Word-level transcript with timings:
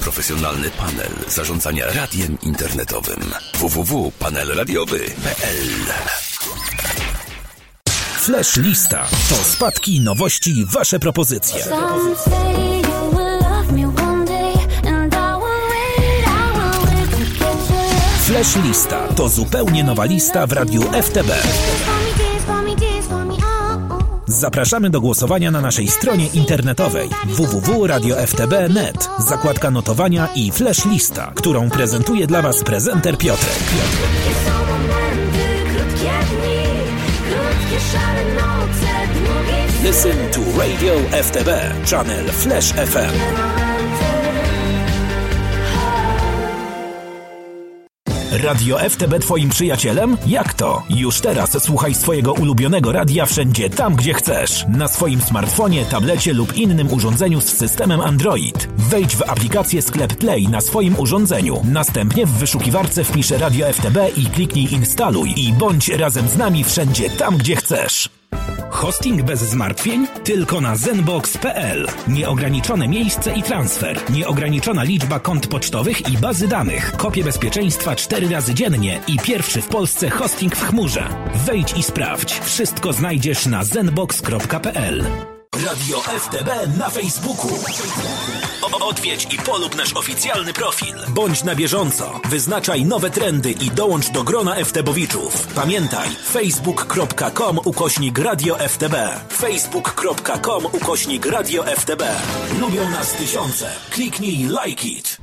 Profesjonalny 0.00 0.70
panel 0.70 1.12
zarządzania 1.28 1.92
radiem 1.92 2.38
internetowym. 2.42 3.34
www.panelradiowy.pl 3.54 6.32
Flash 8.22 8.56
Lista 8.56 9.06
to 9.28 9.34
spadki, 9.34 10.00
nowości, 10.00 10.66
wasze 10.72 10.98
propozycje. 10.98 11.64
Flash 18.20 18.56
Lista 18.56 19.08
to 19.08 19.28
zupełnie 19.28 19.84
nowa 19.84 20.04
lista 20.04 20.46
w 20.46 20.52
radiu 20.52 20.82
FTB. 21.02 21.30
Zapraszamy 24.42 24.90
do 24.90 25.00
głosowania 25.00 25.50
na 25.50 25.60
naszej 25.60 25.88
stronie 25.88 26.26
internetowej 26.26 27.08
www.radioftb.net. 27.26 29.08
Zakładka 29.18 29.70
notowania 29.70 30.28
i 30.34 30.50
flash 30.50 30.84
lista, 30.84 31.32
którą 31.34 31.70
prezentuje 31.70 32.26
dla 32.26 32.42
Was 32.42 32.62
prezenter 32.62 33.18
Piotrek. 33.18 33.54
Listen 39.84 40.16
to 40.32 40.40
Radio 40.58 40.94
FTB, 41.22 41.50
channel 41.90 42.28
Flash 42.32 42.72
FM. 42.72 43.71
Radio 48.32 48.78
FTB 48.78 49.18
Twoim 49.18 49.48
przyjacielem? 49.48 50.16
Jak 50.26 50.54
to? 50.54 50.82
Już 50.90 51.20
teraz 51.20 51.64
słuchaj 51.64 51.94
swojego 51.94 52.32
ulubionego 52.32 52.92
radia 52.92 53.26
wszędzie 53.26 53.70
tam, 53.70 53.96
gdzie 53.96 54.14
chcesz. 54.14 54.64
Na 54.68 54.88
swoim 54.88 55.20
smartfonie, 55.20 55.84
tablecie 55.84 56.34
lub 56.34 56.56
innym 56.56 56.92
urządzeniu 56.92 57.40
z 57.40 57.44
systemem 57.44 58.00
Android. 58.00 58.68
Wejdź 58.76 59.16
w 59.16 59.22
aplikację 59.22 59.82
Sklep 59.82 60.14
Play 60.14 60.48
na 60.48 60.60
swoim 60.60 60.98
urządzeniu. 60.98 61.62
Następnie 61.64 62.26
w 62.26 62.30
wyszukiwarce 62.30 63.04
wpisz 63.04 63.30
Radio 63.30 63.72
FTB 63.72 63.96
i 64.16 64.26
kliknij 64.26 64.72
instaluj 64.74 65.34
i 65.36 65.52
bądź 65.52 65.88
razem 65.88 66.28
z 66.28 66.36
nami 66.36 66.64
wszędzie 66.64 67.10
tam, 67.10 67.36
gdzie 67.36 67.56
chcesz. 67.56 68.21
Hosting 68.82 69.22
bez 69.22 69.40
zmartwień? 69.40 70.06
Tylko 70.24 70.60
na 70.60 70.76
zenbox.pl. 70.76 71.86
Nieograniczone 72.08 72.88
miejsce 72.88 73.34
i 73.34 73.42
transfer. 73.42 74.00
Nieograniczona 74.10 74.82
liczba 74.82 75.20
kont 75.20 75.46
pocztowych 75.46 76.08
i 76.08 76.18
bazy 76.18 76.48
danych. 76.48 76.92
Kopie 76.96 77.24
bezpieczeństwa 77.24 77.96
4 77.96 78.28
razy 78.28 78.54
dziennie 78.54 79.00
i 79.08 79.18
pierwszy 79.18 79.62
w 79.62 79.68
Polsce 79.68 80.10
hosting 80.10 80.56
w 80.56 80.64
chmurze. 80.64 81.08
Wejdź 81.46 81.78
i 81.78 81.82
sprawdź. 81.82 82.40
Wszystko 82.40 82.92
znajdziesz 82.92 83.46
na 83.46 83.64
zenbox.pl. 83.64 85.31
Radio 85.56 86.00
FTB 86.00 86.78
na 86.78 86.90
Facebooku. 86.90 87.48
Odwiedź 88.80 89.34
i 89.34 89.38
polub 89.38 89.76
nasz 89.76 89.92
oficjalny 89.96 90.52
profil. 90.52 90.94
Bądź 91.08 91.44
na 91.44 91.54
bieżąco. 91.54 92.20
Wyznaczaj 92.30 92.84
nowe 92.84 93.10
trendy 93.10 93.52
i 93.52 93.70
dołącz 93.70 94.10
do 94.10 94.24
grona 94.24 94.54
FTBowiczów. 94.64 95.46
Pamiętaj 95.46 96.08
facebook.com 96.32 97.58
ukośnik 97.64 98.18
radio 98.18 98.58
FTB. 98.68 98.94
facebook.com 99.32 100.66
ukośnik 100.66 101.26
radio 101.26 101.64
FTB. 101.76 102.02
Lubią 102.60 102.90
nas 102.90 103.12
tysiące. 103.12 103.70
Kliknij 103.90 104.48
like 104.64 104.88
it. 104.88 105.18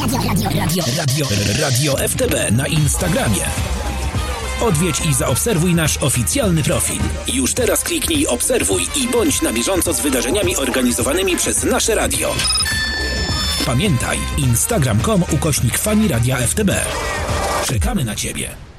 Radio, 0.00 0.18
radio, 0.28 0.50
radio. 0.60 0.84
Radio, 0.98 1.26
radio 1.60 2.08
FTB 2.08 2.50
na 2.50 2.66
Instagramie. 2.66 3.44
Odwiedź 4.64 5.00
i 5.00 5.14
zaobserwuj 5.14 5.74
nasz 5.74 5.96
oficjalny 5.96 6.62
profil. 6.62 7.00
Już 7.32 7.54
teraz 7.54 7.84
kliknij 7.84 8.26
obserwuj 8.26 8.82
i 8.96 9.08
bądź 9.08 9.42
na 9.42 9.52
bieżąco 9.52 9.92
z 9.92 10.00
wydarzeniami 10.00 10.56
organizowanymi 10.56 11.36
przez 11.36 11.64
nasze 11.64 11.94
radio. 11.94 12.34
Pamiętaj, 13.66 14.18
instagram.com 14.36 15.24
ukośnik 15.32 15.78
fani 15.78 16.08
radia 16.08 16.36
FTB. 16.36 16.70
Czekamy 17.66 18.04
na 18.04 18.14
Ciebie. 18.14 18.73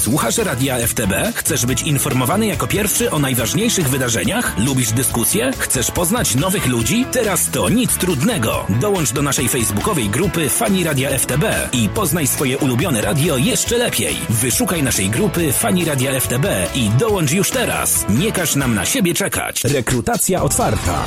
Słuchasz 0.00 0.38
Radia 0.38 0.86
FTB? 0.86 1.12
Chcesz 1.34 1.66
być 1.66 1.82
informowany 1.82 2.46
jako 2.46 2.66
pierwszy 2.66 3.10
o 3.10 3.18
najważniejszych 3.18 3.88
wydarzeniach? 3.88 4.58
Lubisz 4.58 4.92
dyskusje? 4.92 5.52
Chcesz 5.58 5.90
poznać 5.90 6.34
nowych 6.34 6.66
ludzi? 6.66 7.06
Teraz 7.12 7.50
to 7.50 7.68
nic 7.68 7.96
trudnego. 7.96 8.66
Dołącz 8.80 9.12
do 9.12 9.22
naszej 9.22 9.48
facebookowej 9.48 10.08
grupy 10.08 10.48
Fani 10.48 10.84
Radia 10.84 11.18
FTB 11.18 11.44
i 11.72 11.88
poznaj 11.88 12.26
swoje 12.26 12.58
ulubione 12.58 13.00
radio 13.00 13.36
jeszcze 13.36 13.78
lepiej. 13.78 14.16
Wyszukaj 14.30 14.82
naszej 14.82 15.10
grupy 15.10 15.52
Fani 15.52 15.84
Radia 15.84 16.20
FTB 16.20 16.46
i 16.74 16.90
dołącz 16.90 17.32
już 17.32 17.50
teraz. 17.50 18.04
Nie 18.08 18.32
każ 18.32 18.56
nam 18.56 18.74
na 18.74 18.84
siebie 18.84 19.14
czekać. 19.14 19.64
Rekrutacja 19.64 20.42
otwarta. 20.42 21.04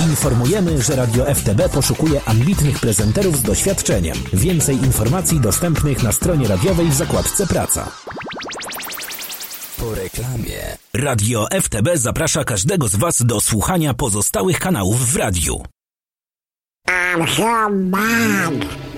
Informujemy, 0.00 0.82
że 0.82 0.96
Radio 0.96 1.34
FTB 1.34 1.68
poszukuje 1.72 2.20
ambitnych 2.24 2.80
prezenterów 2.80 3.36
z 3.36 3.42
doświadczeniem. 3.42 4.16
Więcej 4.32 4.76
informacji 4.76 5.40
dostępnych 5.40 6.02
na 6.02 6.12
stronie 6.12 6.48
radiowej 6.48 6.86
w 6.86 6.94
zakładce 6.94 7.46
Praca. 7.46 7.90
Po 9.76 9.94
reklamie. 9.94 10.76
Radio 10.94 11.46
FTB 11.62 11.88
zaprasza 11.94 12.44
każdego 12.44 12.88
z 12.88 12.96
Was 12.96 13.22
do 13.22 13.40
słuchania 13.40 13.94
pozostałych 13.94 14.58
kanałów 14.58 15.12
w 15.12 15.16
radiu. 15.16 15.62
I'm 16.88 17.36
so 17.36 17.70
bad. 17.70 18.95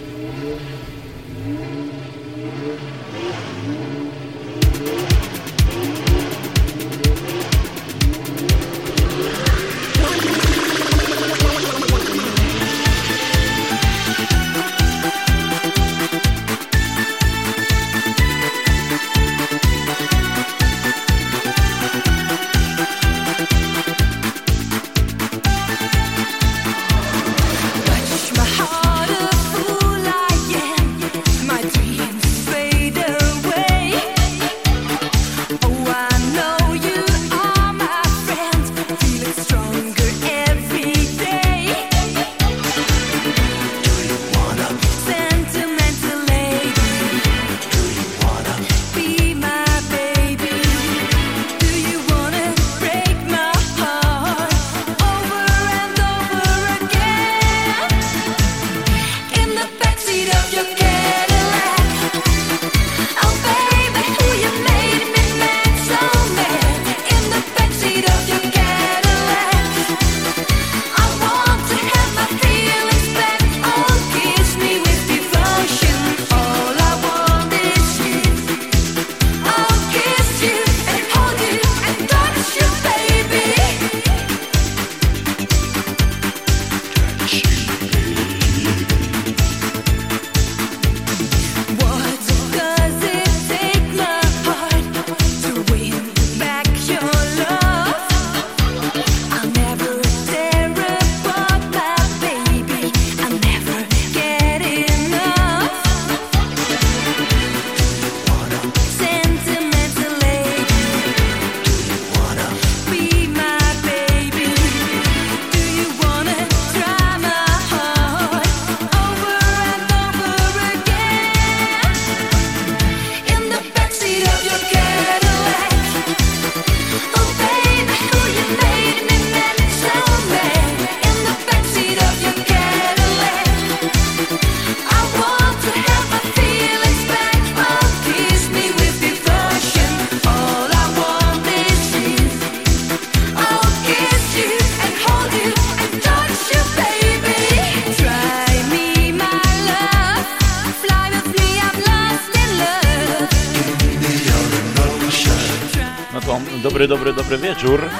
Wieczór. 157.68 157.90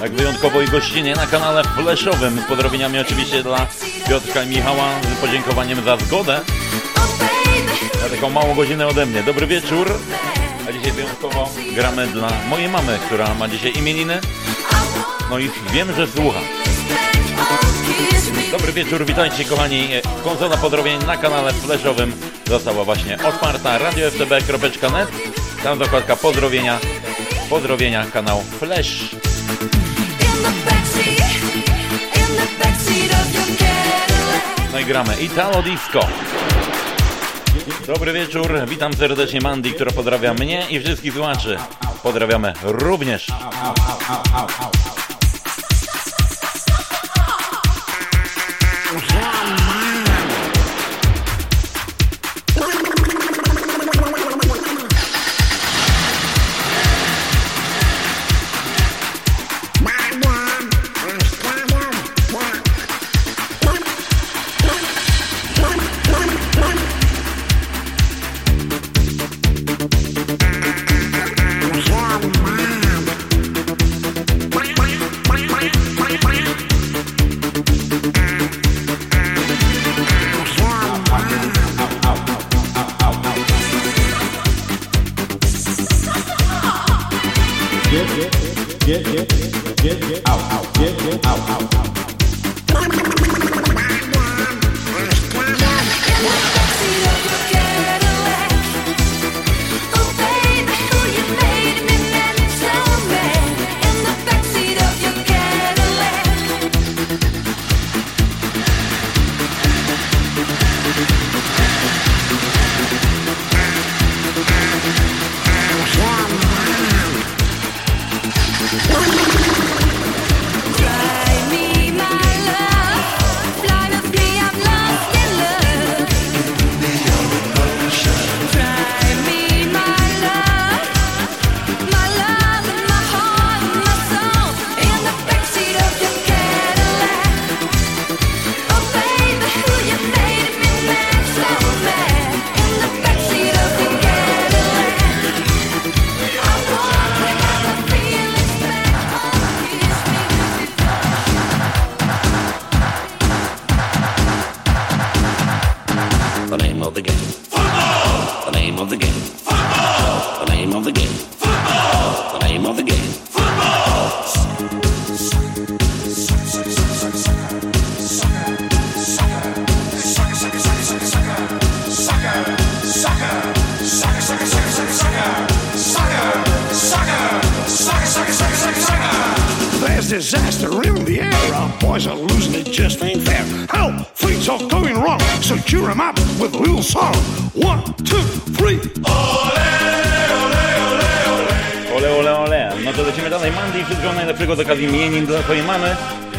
Tak 0.00 0.12
wyjątkowo 0.12 0.60
i 0.60 0.68
gościnnie 0.68 1.14
na 1.14 1.26
kanale 1.26 1.64
Fleszowym. 1.64 2.40
Z 2.40 2.48
pozdrowieniami 2.48 2.98
oczywiście 2.98 3.42
dla 3.42 3.66
Piotrka 4.08 4.42
i 4.42 4.46
Michała 4.46 4.84
z 5.16 5.20
podziękowaniem 5.20 5.84
za 5.84 5.96
zgodę. 5.96 6.40
Na 8.02 8.08
taką 8.08 8.30
małą 8.30 8.54
godzinę 8.54 8.86
ode 8.86 9.06
mnie. 9.06 9.22
Dobry 9.22 9.46
wieczór. 9.46 9.98
A 10.68 10.72
dzisiaj 10.72 10.92
wyjątkowo 10.92 11.48
gramy 11.74 12.06
dla 12.06 12.28
mojej 12.48 12.68
mamy, 12.68 12.98
która 13.06 13.34
ma 13.34 13.48
dzisiaj 13.48 13.72
imieniny. 13.76 14.20
No 15.30 15.38
i 15.38 15.50
wiem, 15.72 15.94
że 15.96 16.06
słucha. 16.06 16.40
Dobry 18.50 18.72
wieczór, 18.72 19.06
witajcie 19.06 19.44
kochani. 19.44 19.88
Konsola 20.24 20.56
pozdrowień 20.56 21.04
na 21.04 21.16
kanale 21.16 21.52
Fleszowym 21.52 22.12
została 22.46 22.84
właśnie 22.84 23.18
otwarta. 23.24 23.78
radioftb.net 23.78 25.08
Tam 25.62 25.78
zakładka 25.78 26.16
pozdrowienia. 26.16 26.78
Pozdrowienia 27.50 28.06
kanał 28.06 28.42
Flash. 28.58 29.16
No 34.72 34.78
i 34.78 34.84
gramy 34.84 35.16
Italo 35.16 35.62
Disco. 35.62 36.00
Dobry 37.86 38.12
wieczór, 38.12 38.60
witam 38.68 38.94
serdecznie 38.94 39.40
Mandy, 39.40 39.70
która 39.70 39.92
pozdrawia 39.92 40.34
mnie 40.34 40.66
i 40.70 40.80
wszystkich 40.80 41.12
słuchaczy. 41.14 41.58
Pozdrawiamy 42.02 42.52
również. 42.62 43.26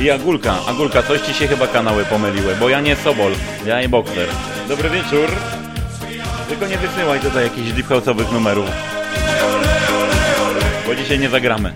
I 0.06 0.12
Agulka. 0.12 0.56
Agulka, 0.68 1.04
coś 1.04 1.22
ci 1.22 1.34
się 1.34 1.48
chyba 1.48 1.68
kanały 1.68 2.06
pomyliły, 2.06 2.56
bo 2.60 2.70
ja 2.70 2.82
nie 2.82 2.96
Sobol, 2.96 3.32
ja 3.66 3.82
i 3.82 3.88
Boxer. 3.88 4.28
Dobry 4.68 4.90
wieczór. 4.90 5.30
Tylko 6.50 6.68
nie 6.68 6.78
wysyłaj 6.78 7.20
tutaj 7.20 7.44
jakichś 7.44 7.72
deep 7.72 7.88
house'owych 7.88 8.34
numerów. 8.34 8.66
Bo 10.88 10.96
dzisiaj 10.96 11.20
nie 11.20 11.30
zagramy. 11.30 11.74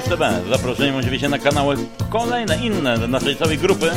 STB. 0.00 0.22
Zaproszenie 0.50 0.96
oczywiście 0.96 1.28
na 1.28 1.38
kanały 1.38 1.76
kolejne, 2.10 2.56
inne 2.56 3.08
naszej 3.08 3.36
całej 3.36 3.58
grupy. 3.58 3.90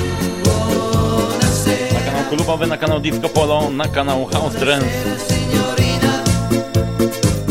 Na 1.94 2.00
kanał 2.00 2.24
klubowy, 2.30 2.68
na 2.68 2.78
kanał 2.78 3.00
Disco 3.00 3.30
Polo, 3.30 3.70
na 3.70 3.88
kanał 3.88 4.26
House 4.26 4.54
Trends. 4.54 4.88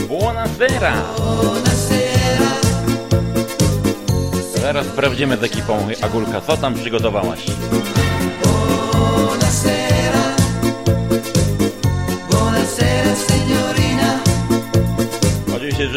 Buonasera! 0.09 0.93
Teraz 4.55 4.87
sprawdzimy 4.87 5.37
z 5.37 5.43
ekipą 5.43 5.89
Agulka, 6.03 6.41
co 6.41 6.57
tam 6.57 6.75
przygotowałaś. 6.75 7.41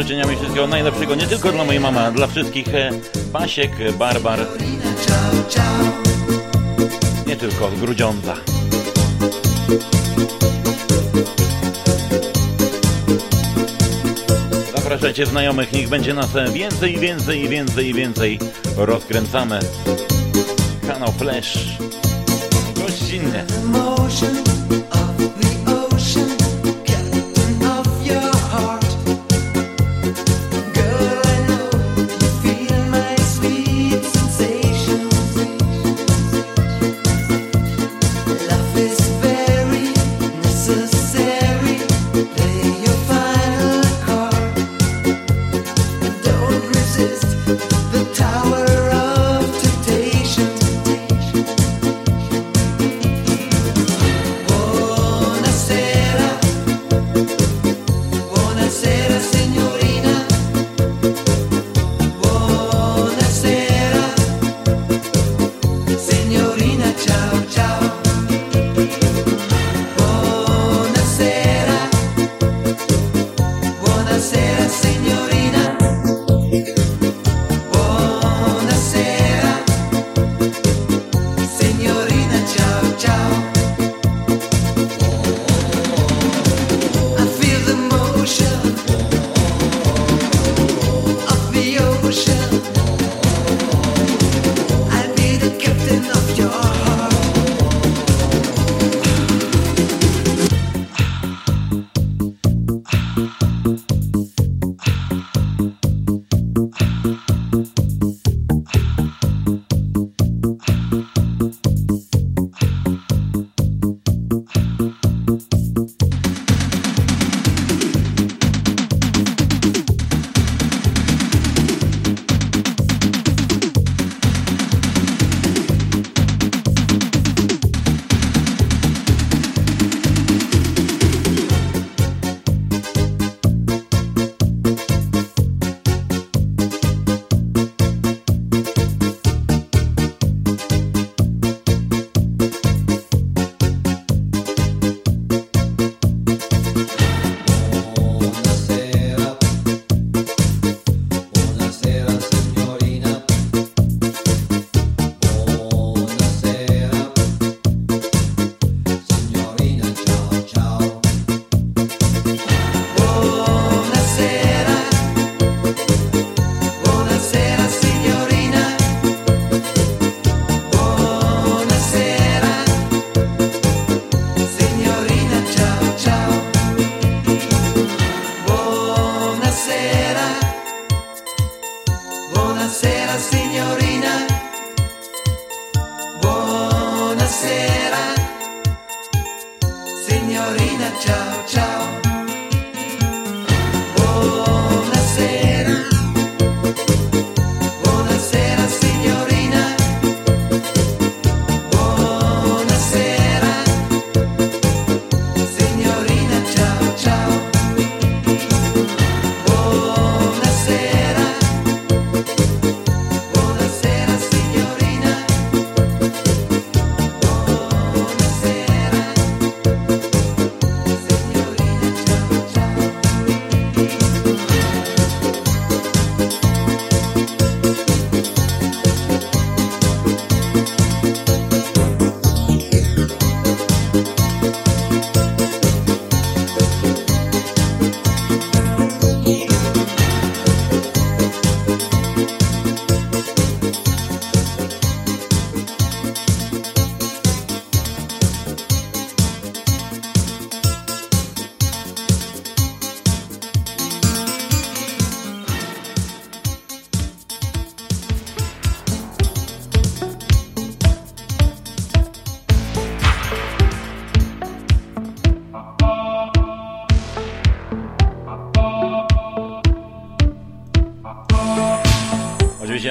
Życzeniami 0.04 0.36
wszystkiego 0.36 0.66
najlepszego, 0.66 1.14
nie 1.14 1.26
tylko 1.26 1.52
dla 1.52 1.64
mojej 1.64 1.80
mamy, 1.80 2.00
ale 2.00 2.12
dla 2.12 2.26
wszystkich 2.26 2.74
e, 2.74 2.90
Basiek, 3.32 3.70
Barbar, 3.98 4.38
nie 7.26 7.36
tylko 7.36 7.70
z 7.70 7.80
Grudziądza. 7.80 8.36
Zapraszajcie 14.74 15.26
znajomych, 15.26 15.72
niech 15.72 15.88
będzie 15.88 16.14
nas 16.14 16.30
więcej, 16.52 16.98
więcej, 16.98 17.48
więcej, 17.48 17.94
więcej. 17.94 18.38
Rozkręcamy 18.76 19.60
kanał 20.86 21.12
Flash 21.12 21.58
gościnnie. 22.74 23.44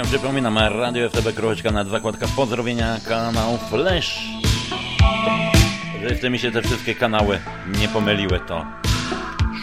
Ja 0.04 0.08
przypominam, 0.10 0.58
Radio 0.58 1.10
FTB 1.10 1.34
Kropeczka 1.34 1.72
nad 1.72 1.88
zakładka 1.88 2.28
pozdrowienia 2.36 2.98
kanał 3.08 3.58
Flash. 3.58 4.20
Że 6.02 6.08
jeszcze 6.10 6.30
mi 6.30 6.40
się 6.40 6.52
te 6.52 6.62
wszystkie 6.62 6.96
kanały 6.96 7.40
nie 7.80 7.88
pomyliły, 7.88 8.40
to 8.40 8.66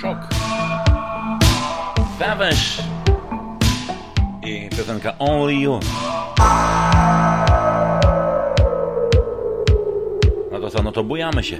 szok. 0.00 0.18
Savage 2.18 2.56
i 4.42 4.68
piosenka 4.76 5.18
Only 5.18 5.54
You. 5.54 5.80
No 10.52 10.60
to 10.60 10.70
co, 10.70 10.82
no 10.82 10.92
to 10.92 11.04
bujamy 11.04 11.44
się. 11.44 11.58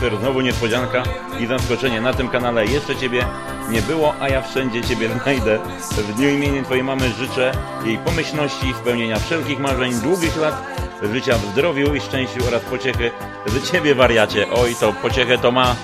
Boxer, 0.00 0.18
znowu 0.18 0.40
niespodzianka 0.40 1.02
i 1.40 1.46
zaskoczenie. 1.46 2.00
Na 2.00 2.12
tym 2.12 2.28
kanale 2.28 2.66
jeszcze 2.66 2.96
Ciebie 2.96 3.26
nie 3.70 3.82
było, 3.82 4.14
a 4.20 4.28
ja 4.28 4.42
wszędzie 4.42 4.82
Ciebie 4.82 5.08
znajdę. 5.22 5.58
W 5.90 6.14
dniu 6.14 6.28
imienia 6.28 6.62
Twojej 6.62 6.84
mamy 6.84 7.10
życzę 7.10 7.52
jej 7.84 7.98
pomyślności, 7.98 8.74
spełnienia 8.80 9.18
wszelkich 9.18 9.58
marzeń, 9.58 9.92
długich 9.92 10.36
lat, 10.36 10.66
życia 11.12 11.38
w 11.38 11.44
zdrowiu 11.44 11.94
i 11.94 12.00
szczęściu 12.00 12.46
oraz 12.48 12.62
pociechy 12.62 13.10
z 13.46 13.70
Ciebie 13.70 13.94
wariacie. 13.94 14.46
Oj, 14.52 14.74
to 14.80 14.92
pociechę 14.92 15.38
to 15.38 15.52
ma 15.52 15.76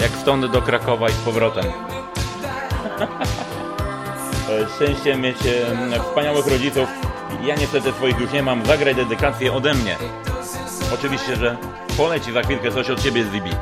jak 0.00 0.10
stąd 0.10 0.46
do 0.46 0.62
Krakowa 0.62 1.08
i 1.08 1.12
z 1.12 1.16
powrotem. 1.16 1.64
Szczęście 4.76 5.16
mieć 5.16 5.38
wspaniałych 6.02 6.46
rodziców. 6.46 6.88
Ja 7.42 7.54
niestety 7.54 7.92
swoich 7.92 8.18
już 8.18 8.32
nie 8.32 8.42
mam. 8.42 8.66
Zagraj 8.66 8.94
dedykację 8.94 9.52
ode 9.52 9.74
mnie. 9.74 9.96
Oczywiście, 10.94 11.36
że 11.36 11.56
poleci 11.98 12.32
za 12.32 12.42
chwilkę 12.42 12.72
coś 12.72 12.90
od 12.90 13.02
Ciebie 13.02 13.24
z 13.24 13.32
Libii. 13.32 13.54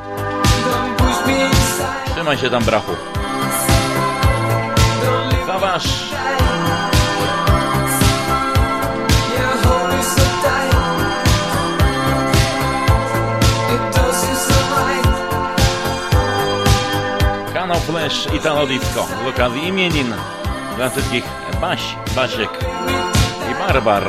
Trzymaj 2.15 2.37
się 2.37 2.49
tam, 2.49 2.63
brachu. 2.63 2.91
Zaważ! 5.47 5.83
Kanał 17.53 17.79
Flash 17.79 18.33
Italo 18.33 18.67
Disco 18.67 19.05
z 19.23 19.27
okazji 19.27 19.67
imienin 19.67 20.13
dla 20.75 20.89
wszystkich 20.89 21.23
Baś, 21.61 21.95
Basiek 22.15 22.49
i 23.51 23.67
Barbar. 23.67 24.03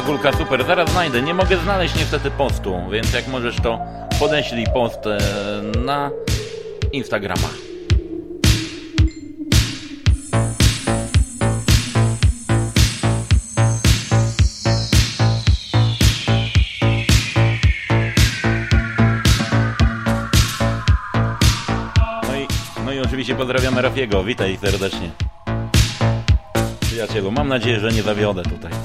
Agulka, 0.00 0.32
super, 0.32 0.64
zaraz 0.64 0.90
znajdę. 0.90 1.22
Nie 1.22 1.34
mogę 1.34 1.56
znaleźć 1.56 1.94
niestety 1.94 2.30
postu, 2.30 2.76
więc 2.90 3.12
jak 3.12 3.28
możesz 3.28 3.56
to 3.56 3.78
podeślij 4.18 4.66
post 4.74 5.06
e, 5.06 5.18
na 5.78 6.10
Instagrama. 6.92 7.48
No 22.28 22.36
i, 22.36 22.46
no 22.84 22.92
i 22.92 23.00
oczywiście 23.00 23.34
pozdrawiamy 23.34 23.82
Rafiego. 23.82 24.24
Witaj 24.24 24.58
serdecznie. 24.62 25.10
Przyjacielu, 26.80 27.30
mam 27.32 27.48
nadzieję, 27.48 27.80
że 27.80 27.92
nie 27.92 28.02
zawiodę 28.02 28.42
tutaj. 28.42 28.79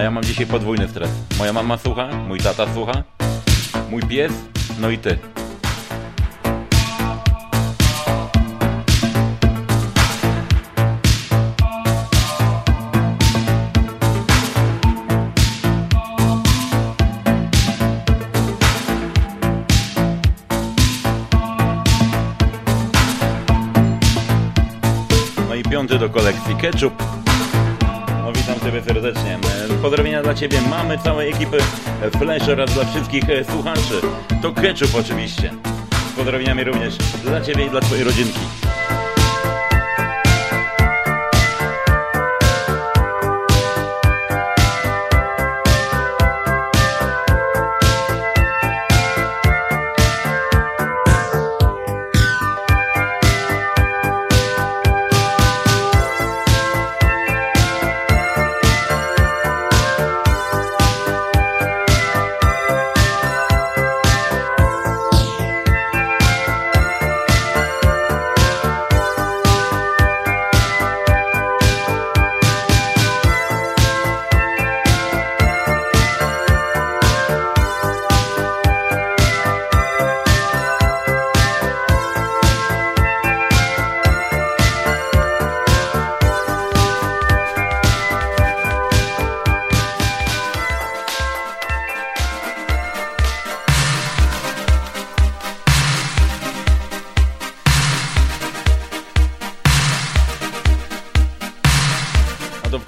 A 0.00 0.02
ja 0.02 0.10
mam 0.10 0.24
dzisiaj 0.24 0.46
podwójny 0.46 0.88
stres. 0.88 1.10
Moja 1.38 1.52
mama 1.52 1.78
słucha, 1.78 2.08
mój 2.28 2.38
tata 2.40 2.74
słucha, 2.74 3.02
mój 3.90 4.02
pies, 4.02 4.32
no 4.78 4.90
i 4.90 4.98
ty. 4.98 5.18
No 25.48 25.54
i 25.54 25.62
piąty 25.62 25.98
do 25.98 26.10
kolekcji 26.10 26.56
ketchup. 26.56 27.19
Ciebie 28.70 28.82
serdecznie. 28.82 29.38
Pozdrowienia 29.82 30.22
dla 30.22 30.34
Ciebie 30.34 30.60
mamy 30.60 30.98
całej 30.98 31.30
ekipy 31.30 31.58
Flash 32.18 32.48
oraz 32.48 32.74
dla 32.74 32.84
wszystkich 32.84 33.24
słuchaczy. 33.52 34.00
To 34.42 34.52
Ketchup 34.52 34.94
oczywiście. 34.94 35.52
Pozdrowieniami 36.16 36.64
również 36.64 36.96
dla 37.22 37.40
Ciebie 37.40 37.66
i 37.66 37.70
dla 37.70 37.80
Twojej 37.80 38.04
rodzinki. 38.04 38.40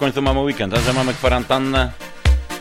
Końcu 0.03 0.23
mamy 0.23 0.41
weekend, 0.41 0.75
a 0.75 0.81
że 0.81 0.93
mamy 0.93 1.15
kwarantannę, 1.15 1.93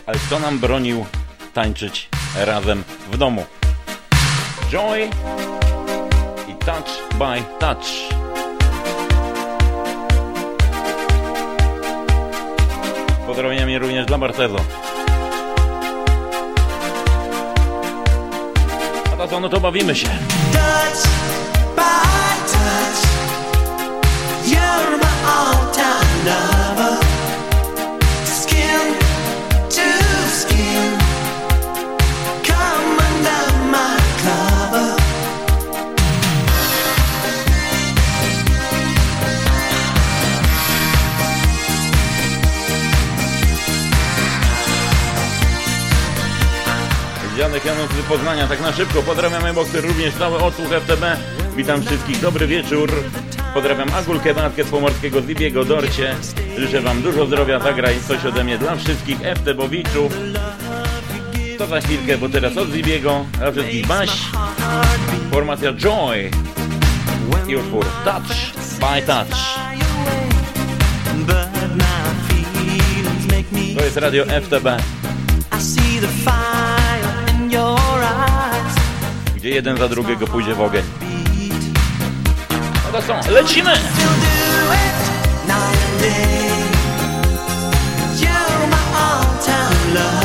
ale 0.05 0.17
kto 0.17 0.39
nam 0.39 0.59
bronił 0.59 1.05
tańczyć 1.53 2.09
razem 2.35 2.83
w 3.11 3.17
domu? 3.17 3.45
Joy 4.69 5.09
i 6.47 6.55
Touch 6.65 7.13
by 7.13 7.43
Touch. 7.59 7.87
Pozdrowieniami 13.27 13.79
również 13.79 14.05
dla 14.05 14.17
Bartezo. 14.17 14.59
A 19.13 19.17
to 19.17 19.27
co, 19.27 19.39
no 19.39 19.49
to 19.49 19.59
bawimy 19.59 19.95
się. 19.95 20.07
Touch 20.07 21.07
by 21.75 22.51
touch 22.51 23.01
You're 24.47 24.97
my 24.97 25.29
all-time 25.31 26.25
lover 26.25 26.50
Janek 47.65 47.79
Janów 47.79 48.05
z 48.05 48.09
Poznania, 48.09 48.47
tak 48.47 48.61
na 48.61 48.71
szybko. 48.71 49.03
Pozdrawiamy 49.03 49.53
Boxer, 49.53 49.83
również 49.83 50.13
cały 50.13 50.37
odsłuch 50.37 50.67
FTB. 50.67 51.03
Witam 51.55 51.81
wszystkich, 51.81 52.21
dobry 52.21 52.47
wieczór. 52.47 52.91
Pozdrawiam 53.53 53.93
Agulkę, 53.93 54.33
Natkę 54.33 54.63
z 54.63 54.69
Pomorskiego, 54.69 55.21
Zibiego, 55.21 55.65
Dorcie. 55.65 56.15
Życzę 56.57 56.81
Wam 56.81 57.01
dużo 57.01 57.25
zdrowia, 57.25 57.59
zagraj 57.59 57.95
coś 58.07 58.25
ode 58.25 58.43
mnie 58.43 58.57
dla 58.57 58.75
wszystkich 58.75 59.17
FTBowiczów. 59.35 60.13
To 61.57 61.67
za 61.67 61.81
chwilkę, 61.81 62.17
bo 62.17 62.29
teraz 62.29 62.57
od 62.57 62.69
Zibiego, 62.69 63.25
dla 63.37 63.51
wszystkich 63.51 63.87
Baś. 63.87 64.09
Formacja 65.31 65.73
Joy. 65.73 66.31
I 67.47 67.55
utwór 67.55 67.85
Touch 68.05 68.27
by 68.79 69.01
Touch. 69.01 69.37
To 73.77 73.85
jest 73.85 73.97
radio 73.97 74.25
FTB 74.25 74.81
gdzie 79.41 79.49
jeden 79.49 79.77
za 79.77 79.87
drugiego 79.87 80.27
pójdzie 80.27 80.55
w 80.55 80.61
ogień. 80.61 80.83
No 82.85 82.91
to 82.91 83.01
są, 83.01 83.31
lecimy! 83.31 83.71
You're 88.19 88.67
my 88.67 88.77
all-time 88.95 89.93
lover. 89.93 90.20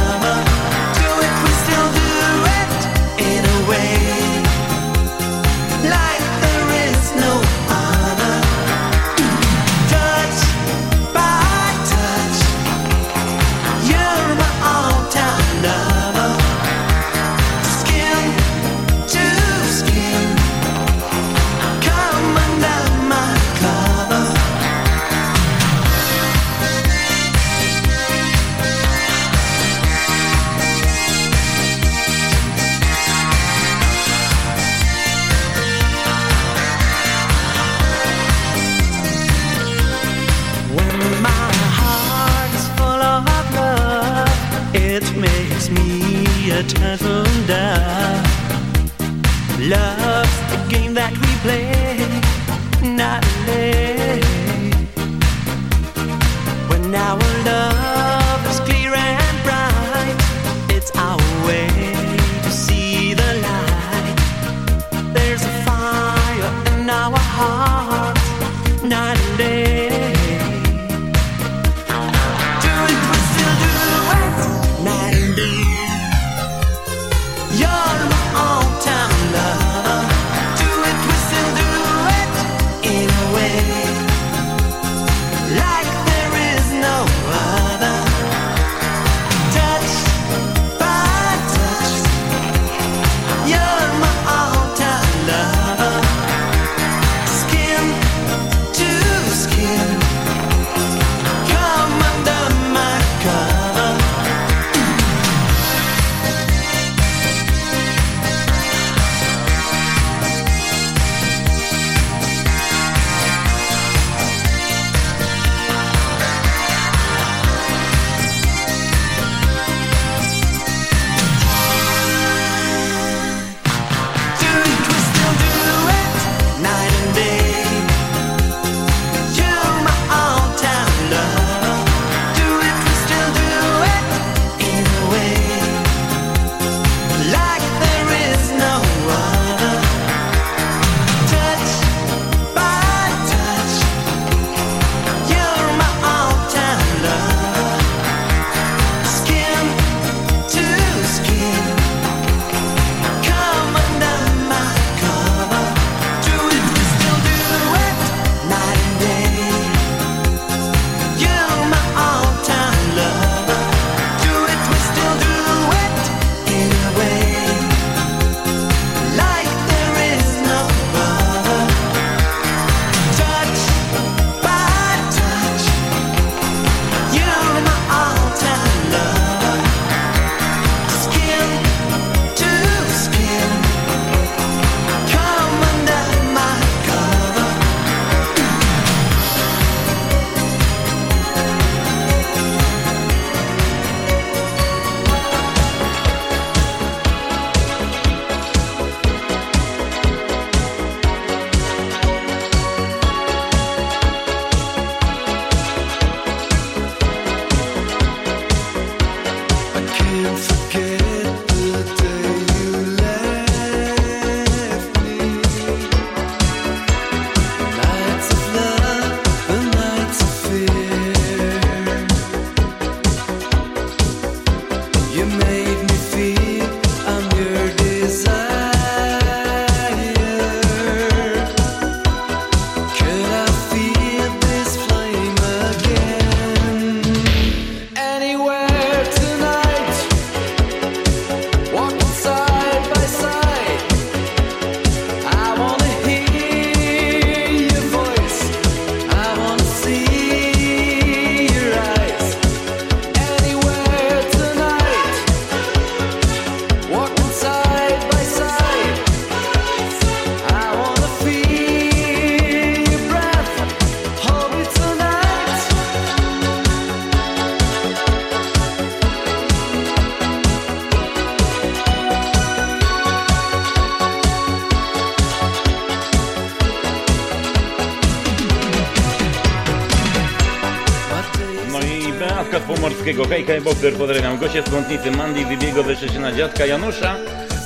Pomorskiego, 283.16 283.28
Hej 283.28 283.46
Hej 283.46 283.60
Boxer, 283.60 283.94
pozdrawiam 283.94 284.38
Gosie 284.38 284.62
z 284.62 284.70
Kątnicy, 284.70 285.10
Mandy, 285.10 285.44
Wybiego 285.44 285.82
ze 285.82 285.96
Szczecina, 285.96 286.32
dziadka 286.32 286.66
Janusza 286.66 287.16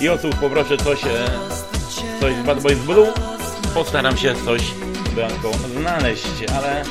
i 0.00 0.08
osób 0.08 0.34
poproszę 0.34 0.76
coś, 0.76 1.04
e, 1.04 1.26
coś 2.20 2.34
z 2.34 2.42
Bad 2.46 2.62
Boys 2.62 2.78
Blue. 2.78 3.12
Postaram 3.74 4.16
się 4.16 4.34
coś 4.44 4.62
dodatkowo 5.16 5.68
znaleźć, 5.80 6.26
ale 6.56 6.84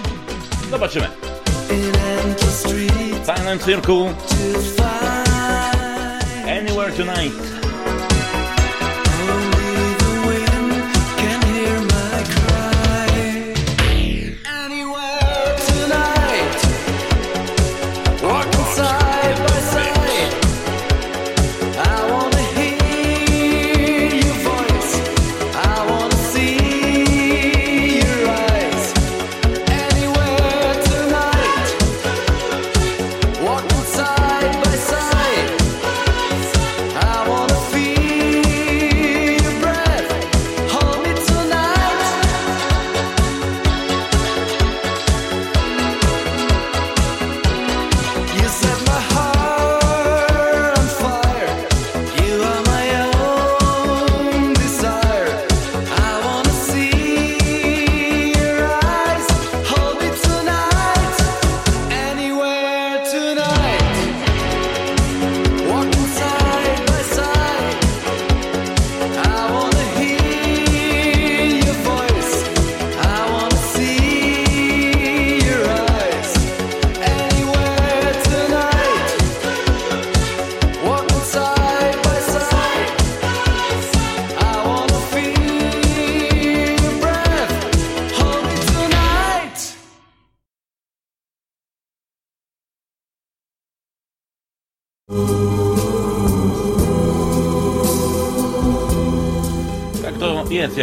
zobaczymy. 0.71 1.07
Silent 3.25 3.65
Circle 3.65 4.13
Anywhere 6.43 6.91
Tonight 6.91 7.58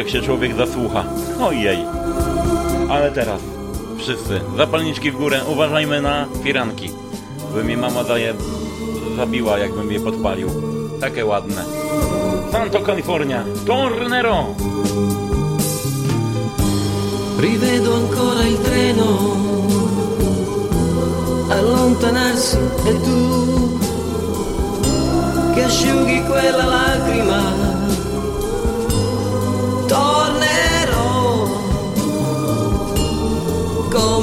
jak 0.07 0.14
się 0.14 0.23
człowiek 0.23 0.55
zasłucha. 0.55 1.05
Ojej. 1.40 1.79
Ale 2.90 3.11
teraz 3.11 3.40
wszyscy, 3.99 4.40
zapalniczki 4.57 5.11
w 5.11 5.16
górę, 5.16 5.40
uważajmy 5.49 6.03
na 6.03 6.27
firanki. 6.42 6.90
By 7.55 7.64
mi 7.64 7.77
mama 7.77 8.05
daje, 8.05 8.35
zabiła, 9.16 9.59
jakbym 9.59 9.92
je 9.92 10.01
podpalił. 10.01 10.49
Takie 11.01 11.27
ładne. 11.27 11.64
Santo 12.53 12.81
California, 12.81 13.45
Tornero! 13.66 14.45
Rivedo 17.40 17.97
ancora 17.97 18.47
il 18.47 18.59
treno 18.59 19.37
allontanarsi 21.49 22.57
e 22.85 23.01
tu 23.01 23.79
che 25.55 25.64
asciughi 25.64 26.23
quella 26.23 26.64
lacrima 26.64 27.65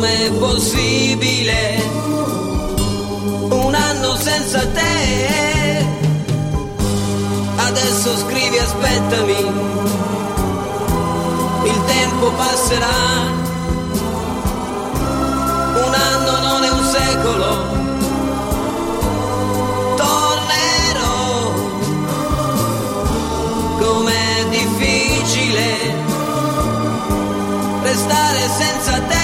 Com'è 0.03 0.31
possibile 0.31 1.81
un 3.51 3.73
anno 3.73 4.17
senza 4.17 4.59
te? 4.67 5.85
Adesso 7.55 8.17
scrivi 8.17 8.57
aspettami, 8.57 9.37
il 11.63 11.83
tempo 11.85 12.31
passerà. 12.31 12.87
Un 15.85 15.93
anno 15.93 16.39
non 16.49 16.63
è 16.65 16.69
un 16.69 16.83
secolo 16.83 17.81
restare 27.83 28.39
senza 28.49 28.99
te. 29.07 29.22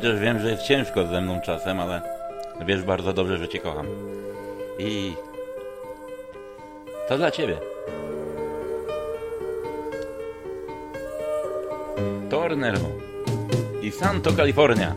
Chociaż 0.00 0.20
wiem, 0.20 0.40
że 0.40 0.50
jest 0.50 0.62
ciężko 0.62 1.06
ze 1.06 1.20
mną 1.20 1.40
czasem, 1.40 1.80
ale 1.80 2.02
wiesz 2.66 2.82
bardzo 2.82 3.12
dobrze, 3.12 3.38
że 3.38 3.48
Cię 3.48 3.58
kocham. 3.58 3.86
I 4.78 5.14
to 7.08 7.18
dla 7.18 7.30
Ciebie. 7.30 7.58
Tornero 12.30 12.78
i 13.82 13.90
Santo 13.90 14.32
California. 14.32 14.94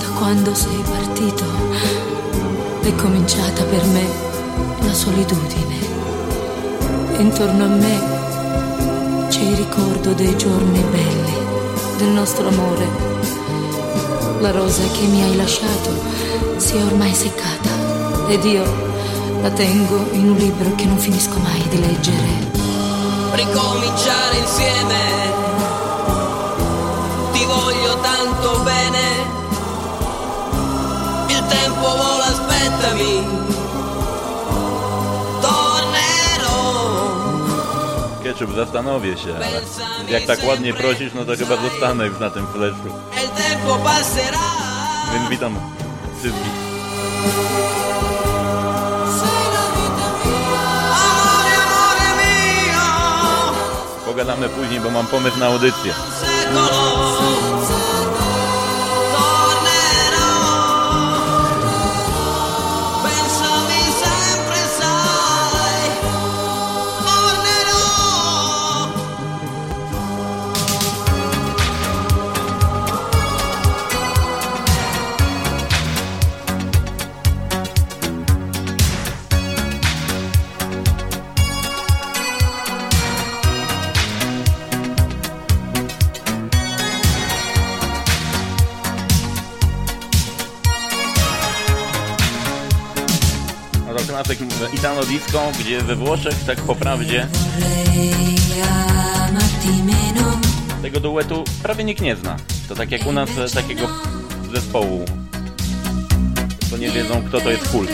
Da 0.00 0.18
quando 0.18 0.54
sei 0.54 0.82
partito 0.96 1.44
è 2.84 3.02
cominciata 3.02 3.64
per 3.64 3.84
me 3.94 4.04
la 4.86 4.94
solitudine. 4.94 5.76
Intorno 7.18 7.64
a 7.64 7.68
me 7.68 8.00
c'è 9.28 9.42
il 9.42 9.56
ricordo 9.56 10.14
dei 10.14 10.36
giorni 10.36 10.80
belli 10.90 11.51
del 12.02 12.10
nostro 12.10 12.48
amore. 12.48 12.88
La 14.40 14.50
rosa 14.50 14.82
che 14.90 15.06
mi 15.06 15.22
hai 15.22 15.36
lasciato 15.36 15.90
si 16.56 16.76
è 16.76 16.82
ormai 16.84 17.14
seccata 17.14 17.70
ed 18.26 18.44
io 18.44 18.64
la 19.40 19.50
tengo 19.50 20.08
in 20.10 20.30
un 20.30 20.36
libro 20.36 20.74
che 20.74 20.84
non 20.84 20.98
finisco 20.98 21.38
mai 21.38 21.62
di 21.68 21.78
leggere. 21.78 22.50
Ricominciare 23.34 24.36
insieme, 24.36 24.98
ti 27.32 27.44
voglio 27.44 28.00
tanto 28.00 28.58
bene, 28.62 29.00
il 31.28 31.44
tempo 31.46 31.86
vola, 31.86 32.26
aspettami 32.26 33.51
ketchup, 38.32 38.54
zastanowię 38.56 39.16
się, 39.16 39.36
ale 39.36 39.46
jak 40.08 40.26
tak 40.26 40.44
ładnie 40.44 40.74
prosisz, 40.74 41.12
no 41.14 41.24
to 41.24 41.36
chyba 41.36 41.56
zostanę 41.56 42.06
już 42.06 42.18
na 42.18 42.30
tym 42.30 42.46
fleszu. 42.46 42.76
Więc 45.14 45.30
witam 45.30 45.56
wszystkich. 46.18 46.52
Pogadamy 54.06 54.48
później, 54.48 54.80
bo 54.80 54.90
mam 54.90 55.06
pomysł 55.06 55.38
na 55.38 55.46
audycję. 55.46 55.94
Gdzie 95.60 95.80
we 95.80 95.96
Włoszech, 95.96 96.44
tak 96.46 96.60
po 96.60 96.74
prawdzie, 96.74 97.26
tego 100.82 101.00
duetu 101.00 101.44
prawie 101.62 101.84
nikt 101.84 102.00
nie 102.00 102.16
zna. 102.16 102.36
To 102.68 102.74
tak 102.74 102.90
jak 102.90 103.06
u 103.06 103.12
nas 103.12 103.30
e, 103.38 103.48
takiego 103.48 103.88
zespołu, 104.54 105.04
to 106.70 106.76
nie 106.76 106.90
wiedzą 106.90 107.22
kto 107.28 107.40
to 107.40 107.50
jest 107.50 107.68
kult. 107.68 107.90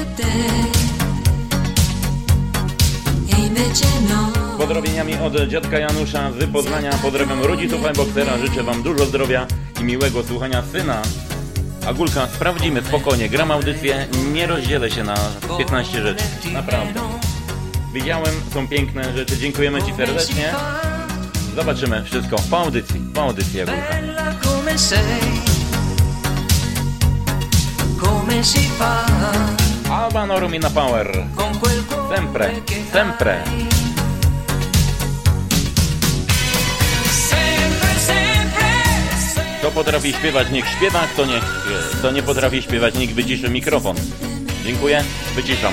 Pozdrowieniami 4.59 5.15
od 5.15 5.49
dziadka 5.49 5.79
Janusza 5.79 6.33
z 6.33 6.53
Poznania. 6.53 6.91
Pozdrawiam 7.03 7.43
rodziców 7.43 7.81
boksera. 7.97 8.39
Życzę 8.39 8.63
Wam 8.63 8.83
dużo 8.83 9.07
zdrowia 9.07 9.47
i 9.81 9.85
miłego 9.85 10.23
słuchania 10.23 10.63
syna. 10.73 11.03
Agulka, 11.87 12.27
sprawdzimy 12.27 12.83
spokojnie. 12.83 13.29
Gram 13.29 13.51
audycję, 13.51 14.07
nie 14.33 14.47
rozdzielę 14.47 14.91
się 14.91 15.05
na 15.05 15.15
15 15.59 16.03
rzeczy. 16.03 16.25
Naprawdę. 16.59 17.01
Widziałem, 17.93 18.35
są 18.55 18.69
piękne 18.69 19.17
rzeczy. 19.17 19.39
Dziękujemy 19.39 19.83
Ci 19.83 19.95
serdecznie. 19.97 20.53
Zobaczymy 21.57 22.05
wszystko 22.05 22.37
po 22.51 22.59
audycji. 22.59 23.01
Po 23.15 23.23
audycji, 23.23 23.61
Agulka. 23.61 23.99
come 28.01 28.45
si 28.45 28.69
fa 28.79 29.07
Alba 29.91 30.27
Normina 30.27 30.71
Power. 30.71 31.27
Sempre, 32.15 32.51
sempre. 32.93 33.45
Kto 39.59 39.71
potrafi 39.71 40.13
śpiewać, 40.13 40.51
niech 40.51 40.69
śpiewa, 40.69 41.07
kto, 41.15 41.27
niech, 41.27 41.45
kto 41.99 42.11
nie 42.11 42.23
potrafi 42.23 42.63
śpiewać, 42.63 42.95
niech 42.95 43.15
wyciszy 43.15 43.49
mikrofon. 43.49 43.97
Dziękuję, 44.65 45.05
wyciszam. 45.35 45.73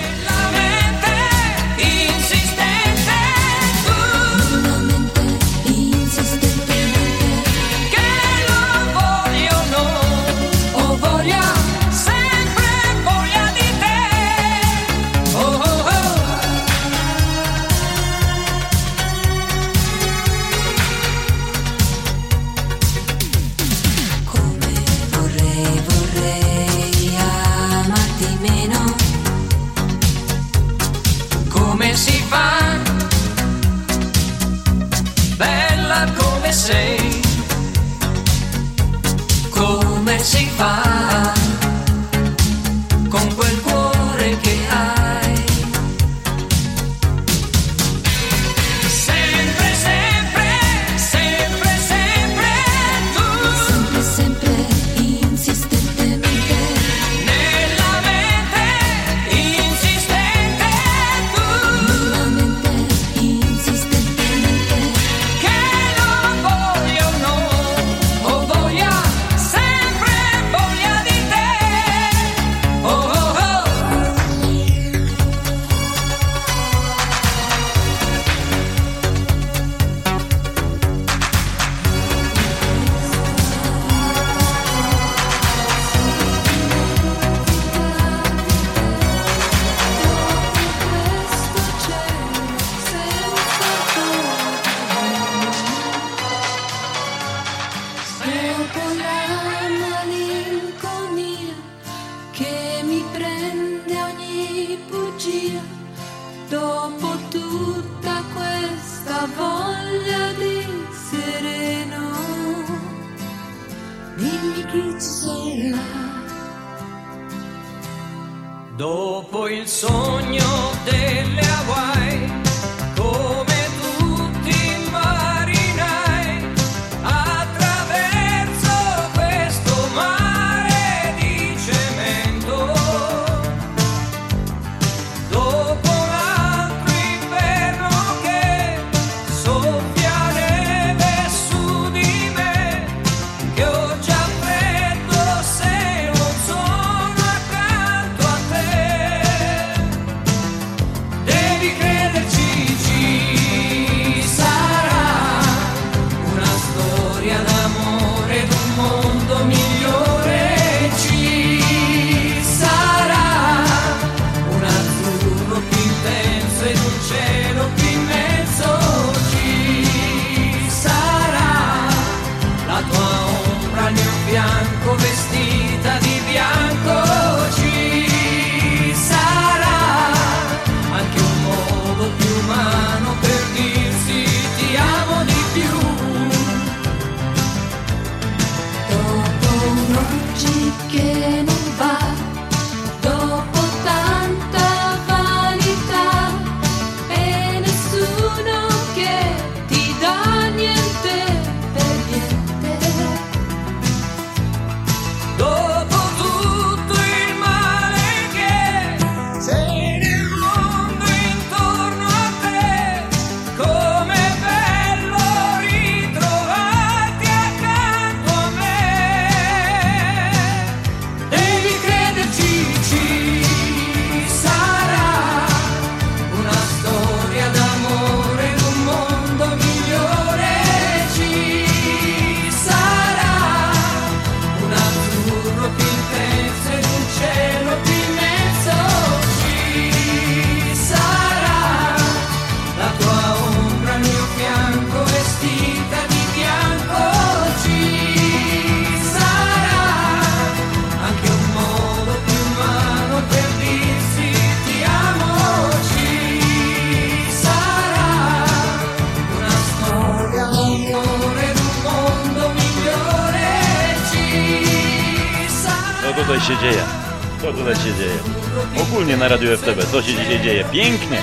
FTB, 269.42 269.92
co 269.92 270.02
się 270.02 270.14
dzisiaj 270.14 270.42
dzieje? 270.44 270.64
Pięknie! 270.72 271.18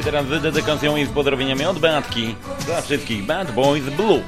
I 0.00 0.04
teraz 0.04 0.26
z 0.26 0.42
dedykacją 0.42 0.96
i 0.96 1.06
z 1.06 1.08
pozdrowieniami 1.08 1.64
od 1.64 1.78
Beatki 1.78 2.34
dla 2.66 2.80
wszystkich 2.80 3.26
Bad 3.26 3.54
Boys 3.54 3.84
Blue. 3.84 4.22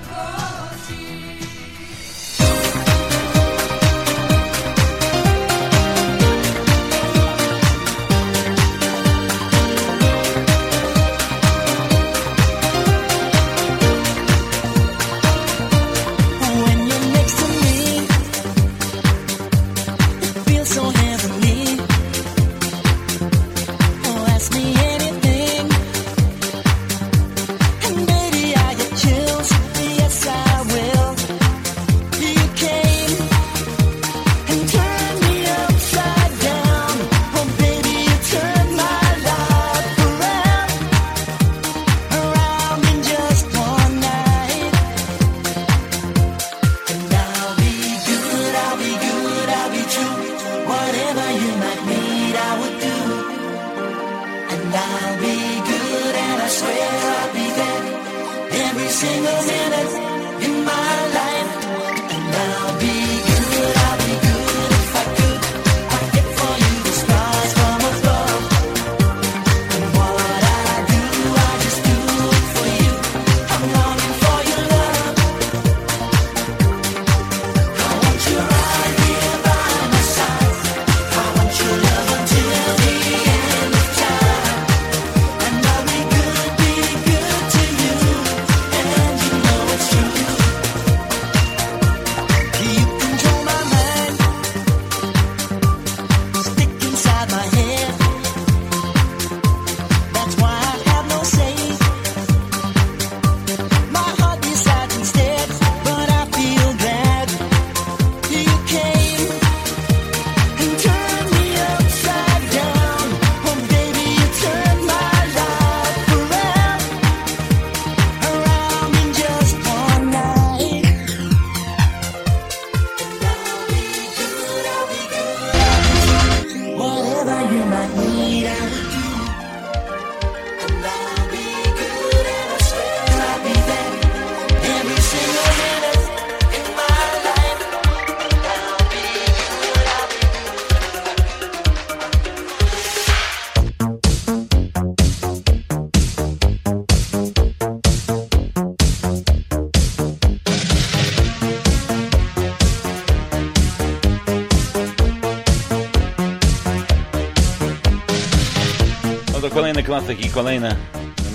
Kolejny 159.72 159.86
klasyk 159.86 160.26
i 160.26 160.28
kolejne 160.28 160.76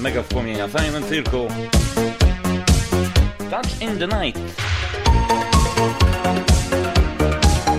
mega 0.02 0.24
wspomnienia. 0.24 0.68
Silent 0.68 1.10
Circle. 1.10 1.48
Touch 3.50 3.82
in 3.82 4.00
the 4.00 4.08
Night. 4.08 4.42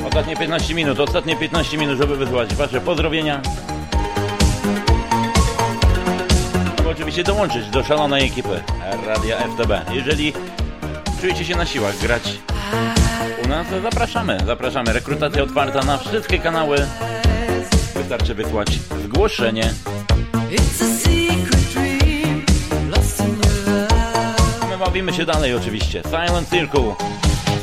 Ostatnie 0.09 0.37
15 0.37 0.75
minut, 0.75 1.01
ostatnie 1.01 1.37
15 1.37 1.79
minut, 1.79 1.99
żeby 1.99 2.17
wysłać 2.17 2.55
Wasze 2.55 2.81
pozdrowienia. 2.81 3.43
Oczywiście 6.91 7.25
dołączyć 7.25 7.71
do 7.71 7.85
szalonej 7.85 8.27
ekipy 8.27 8.63
Radia 9.07 9.37
FTB. 9.37 9.93
Jeżeli 9.93 10.33
czujecie 11.21 11.45
się 11.45 11.57
na 11.57 11.67
siłach 11.67 11.99
grać 11.99 12.23
u 13.45 13.49
nas, 13.49 13.67
zapraszamy. 13.83 14.39
Zapraszamy. 14.47 14.93
Rekrutacja 14.93 15.43
otwarta 15.43 15.81
na 15.83 15.99
wszystkie 15.99 16.39
kanały. 16.39 16.87
Wystarczy 17.95 18.35
wysłać 18.35 18.69
zgłoszenie. 19.05 19.75
bawimy 24.99 25.17
się 25.17 25.25
dalej 25.25 25.55
oczywiście. 25.55 26.03
Silent 26.03 26.49
Circle, 26.49 26.95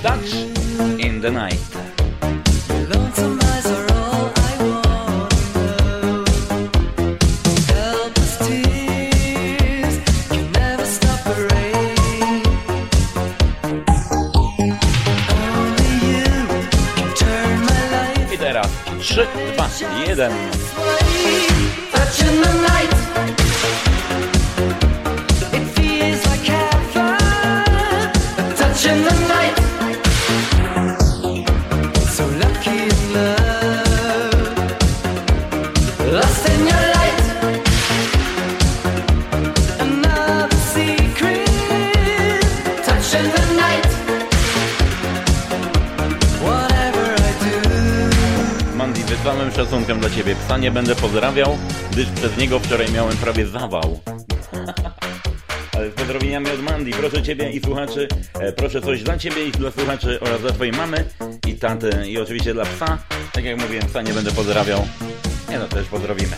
Touch 0.03 0.33
in 0.97 1.21
the 1.21 1.31
Night. 1.31 1.77
I 18.33 18.37
teraz 18.37 18.67
3, 18.99 19.27
2, 19.55 19.69
1. 20.07 20.31
z 49.15 49.23
całym 49.23 49.51
szacunkiem 49.51 49.99
dla 49.99 50.09
Ciebie. 50.09 50.35
Psa 50.35 50.57
nie 50.57 50.71
będę 50.71 50.95
pozdrawiał, 50.95 51.57
gdyż 51.91 52.09
przez 52.09 52.37
niego 52.37 52.59
wczoraj 52.59 52.91
miałem 52.91 53.17
prawie 53.17 53.47
zawał. 53.47 53.99
Ale 55.75 55.91
z 55.91 55.93
pozdrowieniami 55.93 56.51
od 56.51 56.61
Mandy, 56.61 56.91
proszę 56.91 57.23
Ciebie 57.23 57.51
i 57.51 57.61
słuchaczy, 57.61 58.07
e, 58.33 58.51
proszę 58.51 58.81
coś 58.81 59.03
dla 59.03 59.17
Ciebie 59.17 59.47
i 59.47 59.51
dla 59.51 59.71
słuchaczy 59.71 60.19
oraz 60.19 60.41
dla 60.41 60.51
Twojej 60.51 60.73
mamy 60.73 61.05
i 61.47 61.53
taty 61.55 61.89
i 62.07 62.17
oczywiście 62.17 62.53
dla 62.53 62.65
psa. 62.65 62.97
Tak 63.33 63.43
jak 63.43 63.61
mówiłem, 63.61 63.87
psa 63.87 64.01
nie 64.01 64.13
będę 64.13 64.31
pozdrawiał. 64.31 64.87
Nie 65.49 65.59
no, 65.59 65.67
też 65.67 65.87
pozdrowimy. 65.87 66.35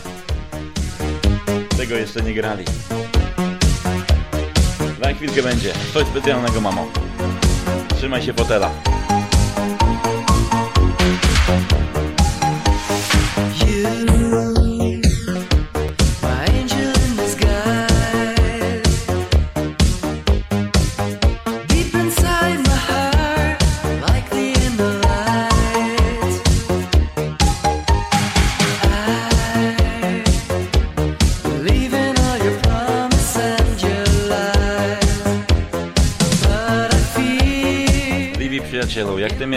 Tego 1.78 1.96
jeszcze 1.96 2.22
nie 2.22 2.34
grali. 2.34 2.66
Za 5.04 5.14
chwilkę 5.14 5.44
będzie. 5.44 5.74
Coś 5.94 6.08
specjalnego, 6.08 6.62
mamo. 6.62 6.88
Trzymaj 7.98 8.24
się 8.24 8.34
fotela. 8.34 8.72
You, 13.88 14.27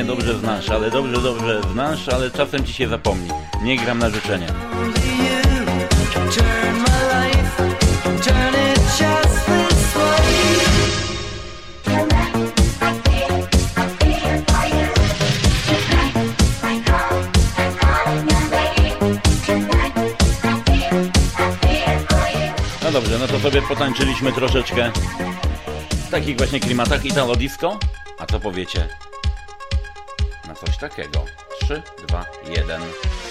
dobrze 0.05 0.39
znasz, 0.39 0.69
ale 0.69 0.91
dobrze, 0.91 1.23
dobrze 1.23 1.61
znasz, 1.73 2.09
ale 2.09 2.31
czasem 2.31 2.65
ci 2.65 2.73
się 2.73 2.89
zapomni. 2.89 3.29
Nie 3.63 3.77
gram 3.77 3.99
na 3.99 4.11
way. 4.11 4.47
No 22.85 22.93
dobrze, 22.93 23.19
no 23.19 23.27
to 23.27 23.41
sobie 23.41 23.63
potańczyliśmy 23.63 24.33
troszeczkę 24.33 24.91
w 25.91 26.11
takich 26.11 26.37
właśnie 26.37 26.61
klimatach 26.61 27.05
Italo 27.05 27.37
Disco. 27.37 27.79
A 28.19 28.27
co 28.27 28.41
powiecie 28.41 28.89
takiego? 30.81 31.24
3, 31.61 31.83
2, 32.09 32.24
1. 32.45 33.30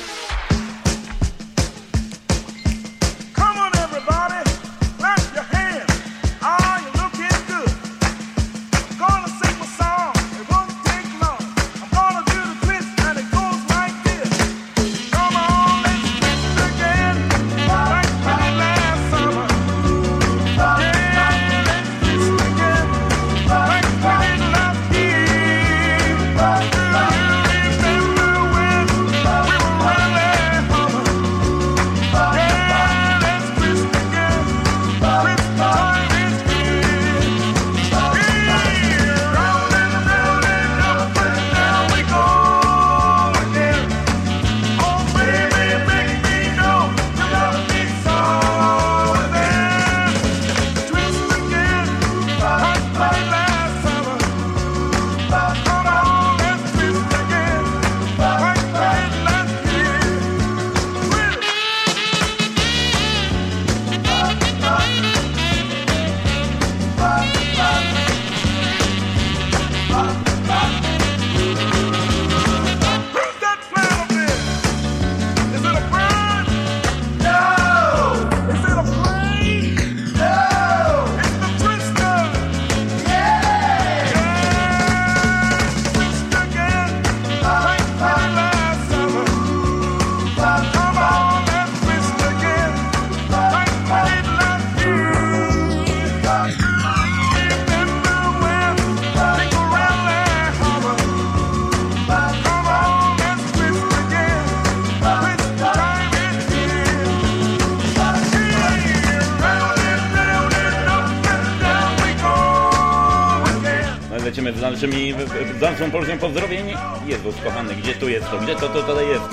z 115.79 115.81
dalszą 115.81 115.97
porcją 115.97 116.17
pozdrowień. 116.17 116.73
Jezus 117.05 117.35
kochany, 117.43 117.75
gdzie 117.75 117.93
tu 117.93 118.09
jest 118.09 118.29
to? 118.31 118.37
Gdzie 118.37 118.55
to, 118.55 118.69
to 118.69 118.81
tutaj 118.83 119.07
jest? 119.07 119.23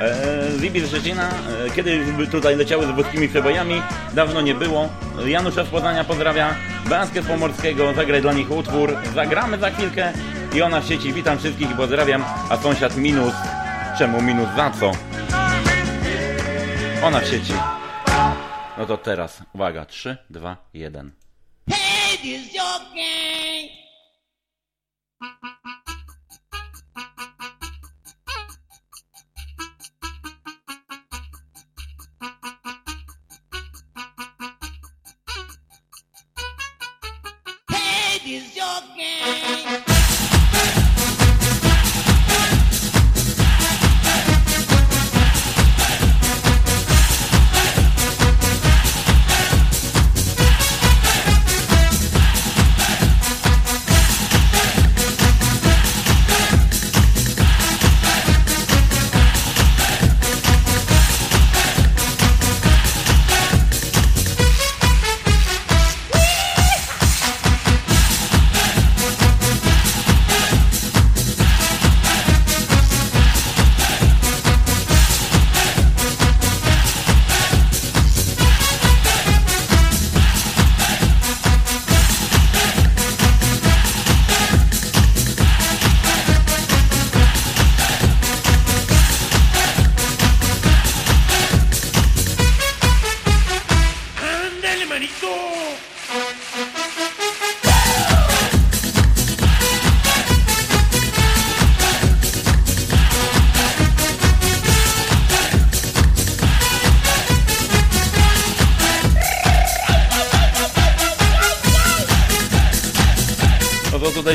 Eee, 0.00 0.60
Zibi 0.60 0.80
z 0.80 0.88
Szczecina, 0.88 1.30
e, 1.66 1.70
kiedyś 1.70 1.98
tutaj 2.30 2.56
leciały 2.56 2.86
z 2.86 2.90
włoskimi 2.90 3.28
przebojami, 3.28 3.82
dawno 4.14 4.40
nie 4.40 4.54
było. 4.54 4.88
Janusza 5.26 5.64
z 5.64 5.68
Poznania 5.68 6.04
pozdrawia, 6.04 6.54
Beaskę 6.88 7.22
z 7.22 7.26
Pomorskiego, 7.26 7.94
zagraj 7.94 8.22
dla 8.22 8.32
nich 8.32 8.50
utwór, 8.50 8.96
zagramy 9.14 9.58
za 9.58 9.70
chwilkę 9.70 10.12
i 10.54 10.62
ona 10.62 10.80
w 10.80 10.86
sieci, 10.86 11.12
witam 11.12 11.38
wszystkich 11.38 11.70
i 11.70 11.74
pozdrawiam, 11.74 12.24
a 12.50 12.56
sąsiad 12.56 12.96
minus, 12.96 13.34
czemu 13.98 14.22
minus, 14.22 14.48
za 14.56 14.70
co? 14.70 14.92
Ona 17.02 17.20
w 17.20 17.26
sieci. 17.26 17.52
No 18.78 18.86
to 18.86 18.96
teraz, 18.98 19.42
uwaga, 19.54 19.84
3, 19.84 20.16
2, 20.30 20.56
1. 20.74 21.12
Hey, 21.70 22.18
this 22.18 22.54
your 22.54 22.78
gang. 22.78 22.98
Hey, 23.70 23.87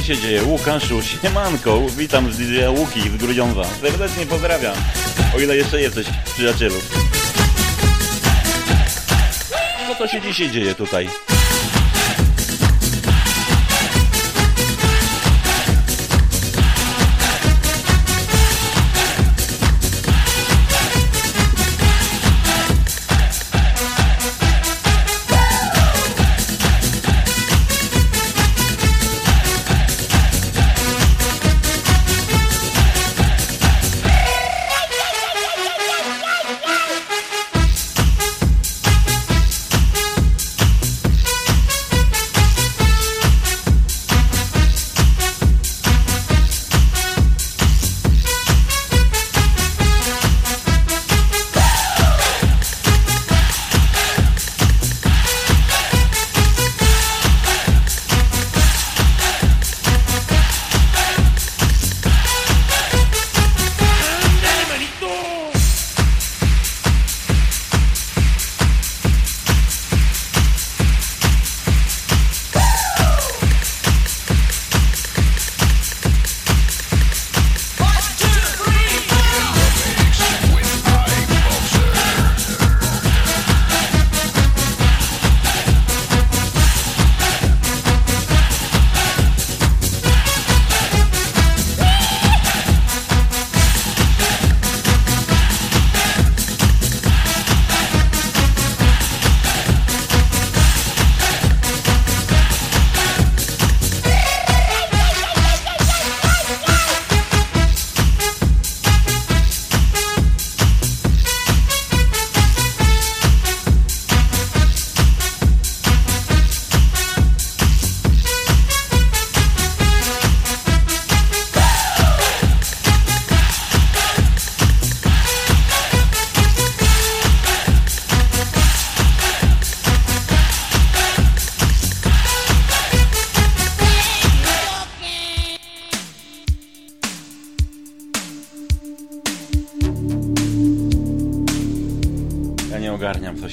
tutaj 0.04 0.16
się 0.16 0.22
dzieje? 0.22 0.43
Łukaszu, 0.43 1.01
siemanko, 1.01 1.82
witam 1.97 2.34
z 2.34 2.38
DJ 2.38 2.68
Łuki 2.68 3.01
z 3.01 3.18
Grudziądza. 3.18 3.64
Serdecznie 3.82 4.26
pozdrawiam, 4.26 4.76
o 5.36 5.39
ile 5.39 5.58
jeszcze 5.58 5.82
jesteś, 5.82 6.08
przyjacielu. 6.26 6.76
Co 9.88 9.95
to 9.95 10.08
się 10.08 10.22
dzisiaj 10.22 10.51
dzieje 10.51 10.76
tutaj? 10.76 11.10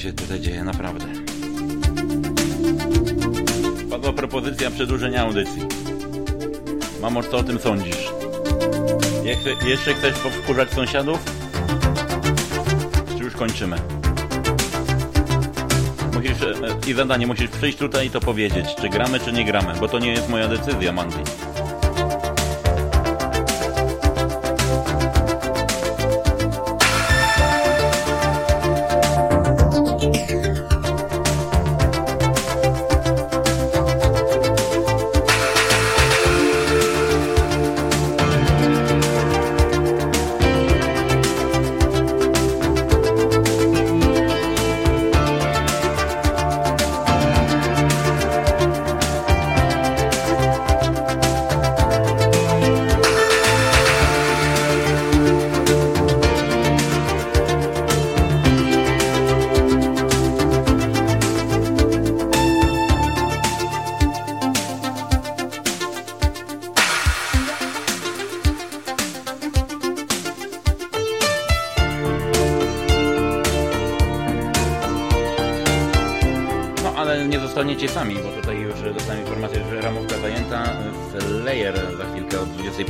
Się 0.01 0.13
tutaj 0.13 0.39
dzieje, 0.39 0.63
naprawdę. 0.63 1.05
Padła 3.89 4.13
propozycja 4.13 4.71
przedłużenia 4.71 5.21
audycji. 5.21 5.61
Mamo, 7.01 7.23
co 7.23 7.37
o 7.37 7.43
tym 7.43 7.59
sądzisz? 7.59 8.09
Jeszcze, 9.65 9.93
chcesz 9.93 10.19
powkurzać 10.19 10.71
sąsiadów? 10.71 11.19
Czy 13.17 13.23
już 13.23 13.33
kończymy? 13.33 13.77
Musisz, 16.13 16.41
e, 16.41 16.89
i 16.89 16.93
zadanie, 16.93 17.27
musisz 17.27 17.49
przyjść 17.49 17.77
tutaj 17.77 18.07
i 18.07 18.09
to 18.09 18.19
powiedzieć, 18.19 18.65
czy 18.81 18.89
gramy, 18.89 19.19
czy 19.19 19.31
nie 19.31 19.45
gramy, 19.45 19.73
bo 19.79 19.87
to 19.87 19.99
nie 19.99 20.11
jest 20.11 20.29
moja 20.29 20.47
decyzja, 20.47 20.91
Mandy. 20.91 21.17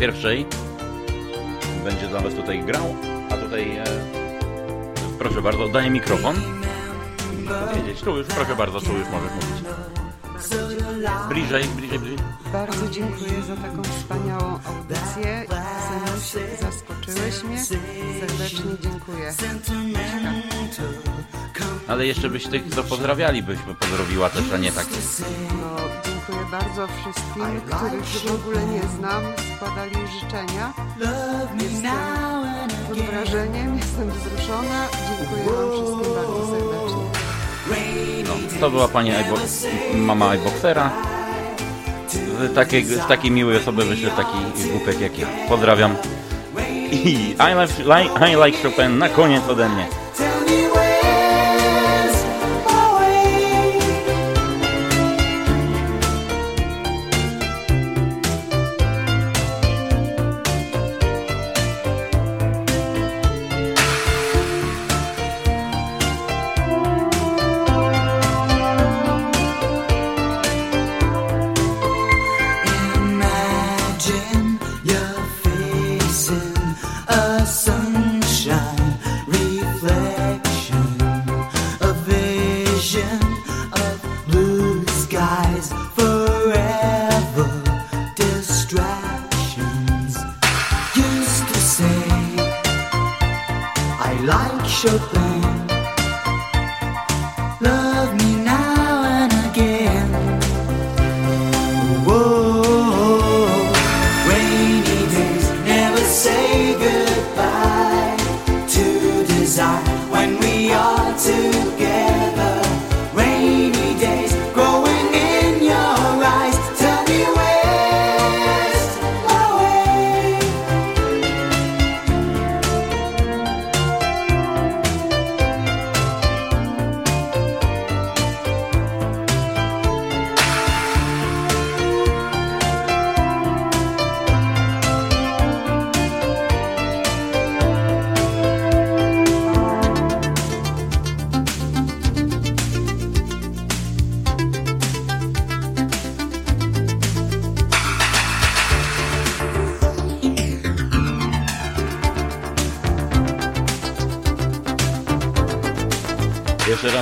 21 0.01 0.45
będzie 1.83 2.07
dla 2.07 2.19
Was 2.19 2.33
tutaj 2.33 2.63
grał, 2.63 2.95
a 3.29 3.37
tutaj 3.37 3.77
e, 3.77 3.83
proszę 5.19 5.41
bardzo, 5.41 5.63
oddaję 5.63 5.89
mikrofon. 5.89 6.35
Powiedzieć, 7.69 8.01
tu 8.01 8.17
już, 8.17 8.27
proszę 8.27 8.55
bardzo, 8.55 8.81
tu 8.81 8.93
już 8.93 9.09
możesz 9.09 9.31
mówić. 9.31 9.61
Bliżej, 11.29 11.63
bliżej, 11.63 11.99
bliżej. 11.99 12.17
Bardzo 12.53 12.89
dziękuję 12.89 13.43
za 13.47 13.55
taką 13.55 13.83
wspaniałą 13.83 14.59
audycję. 14.65 15.45
Zenusiu, 15.89 16.39
zaskoczyłeś 16.61 17.43
mnie. 17.43 17.63
Serdecznie 18.19 18.71
dziękuję. 18.81 19.33
Ale 21.87 22.05
jeszcze 22.05 22.29
byś 22.29 22.47
tych, 22.47 22.75
co 22.75 22.83
pozdrawiali, 22.83 23.43
byś 23.43 23.59
pozdrowiła 23.79 24.29
też, 24.29 24.43
a 24.53 24.57
nie 24.57 24.71
tak. 24.71 24.85
No, 25.61 25.75
dziękuję 26.05 26.45
bardzo 26.51 26.87
wszystkim, 26.87 27.20
których 27.31 28.05
w 28.05 28.41
ogóle 28.41 28.65
nie 28.65 28.81
znam. 28.97 29.23
Składali 29.55 29.95
życzenia. 30.21 30.73
Jestem 31.61 31.91
pod 32.89 32.97
wrażeniem, 32.97 33.77
jestem 33.77 34.11
wzruszona. 34.11 34.87
Dziękuję 34.91 35.43
Wam 35.43 35.71
wszystkim 35.71 36.13
bardzo 36.15 36.47
serdecznie. 36.47 37.03
No, 38.27 38.59
to 38.59 38.69
była 38.69 38.87
pani 38.87 39.11
iBo 39.11 39.35
mama 39.95 40.29
iBoxera. 40.35 40.91
Z 42.51 42.55
takiej, 42.55 42.85
z 42.85 43.07
takiej 43.07 43.31
miłej 43.31 43.57
osoby 43.57 43.85
wyszedł 43.85 44.15
taki 44.15 44.67
głupek 44.71 45.01
jak 45.01 45.19
ja. 45.19 45.27
Pozdrawiam. 45.49 45.95
I 46.91 47.35
I 47.39 47.53
like, 47.55 47.83
like, 47.83 48.31
I 48.31 48.35
like 48.45 48.57
Chopin 48.63 48.97
na 48.97 49.09
koniec 49.09 49.49
ode 49.49 49.69
mnie. 49.69 49.87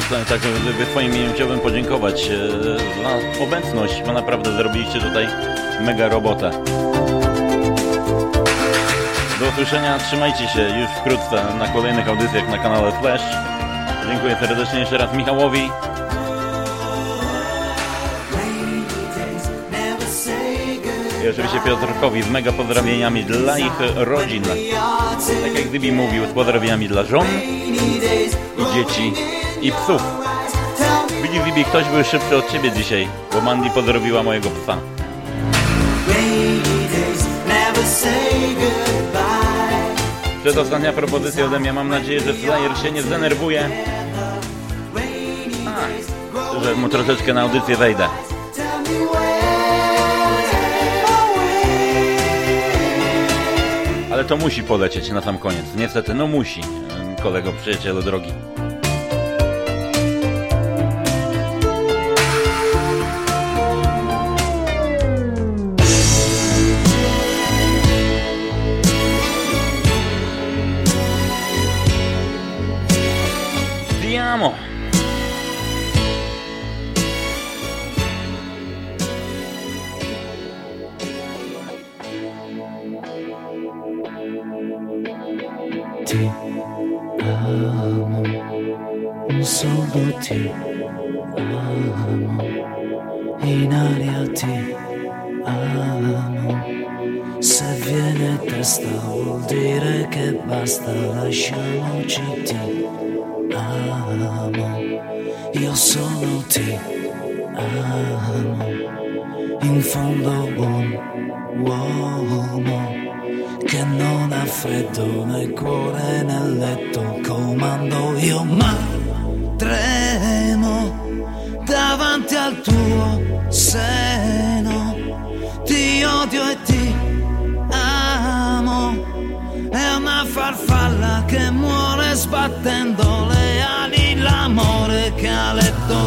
Tak, 0.09 0.39
w 0.39 0.89
Twoim 0.91 1.13
imieniu 1.13 1.33
chciałbym 1.33 1.59
podziękować 1.59 2.29
e, 2.29 2.37
za 3.03 3.43
obecność, 3.43 4.03
bo 4.05 4.13
naprawdę 4.13 4.51
zrobiliście 4.51 5.01
tutaj 5.01 5.27
mega 5.81 6.09
robotę. 6.09 6.51
Do 9.39 9.45
usłyszenia, 9.49 9.99
trzymajcie 9.99 10.47
się 10.47 10.61
już 10.61 10.89
wkrótce 10.89 11.45
na 11.59 11.67
kolejnych 11.67 12.07
audycjach 12.07 12.49
na 12.49 12.57
kanale 12.57 12.91
Flash. 12.91 13.21
Dziękuję 14.07 14.37
serdecznie 14.39 14.79
jeszcze 14.79 14.97
raz 14.97 15.13
Michałowi. 15.13 15.69
I 21.25 21.29
oczywiście 21.29 21.59
Piotrkowi 21.65 22.23
z 22.23 22.29
mega 22.29 22.51
pozdrowieniami 22.51 23.23
dla 23.23 23.59
ich 23.59 23.79
rodzin. 23.95 24.43
Tak 25.43 25.55
jak 25.55 25.69
Dybi 25.69 25.91
mówił, 25.91 26.25
z 26.25 26.29
pozdrowieniami 26.29 26.87
dla 26.87 27.03
żon, 27.03 27.25
i 28.59 28.73
dzieci, 28.73 29.13
i 29.61 29.71
psów. 29.71 30.01
Widzisz, 31.23 31.43
Dybi, 31.45 31.65
ktoś 31.65 31.85
był 31.85 32.03
szybszy 32.03 32.37
od 32.37 32.51
ciebie 32.51 32.71
dzisiaj, 32.71 33.07
bo 33.33 33.41
Mandy 33.41 33.69
pozdrowiła 33.69 34.23
mojego 34.23 34.49
psa. 34.49 34.77
Przedostatnia 40.41 40.93
propozycja 40.93 41.45
ode 41.45 41.59
mnie. 41.59 41.73
Mam 41.73 41.89
nadzieję, 41.89 42.19
że 42.19 42.33
Slayer 42.33 42.77
się 42.77 42.91
nie 42.91 43.01
zdenerwuje. 43.01 43.69
A, 45.67 46.63
że 46.63 46.75
mu 46.75 46.89
troszeczkę 46.89 47.33
na 47.33 47.41
audycję 47.41 47.77
wejdę. 47.77 48.07
Ale 54.11 54.25
to 54.25 54.37
musi 54.37 54.63
polecieć 54.63 55.09
na 55.09 55.21
sam 55.21 55.37
koniec. 55.37 55.65
Niestety, 55.75 56.13
no 56.13 56.27
musi, 56.27 56.61
kolego, 57.23 57.51
przyjacielu 57.51 58.01
drogi. 58.01 58.33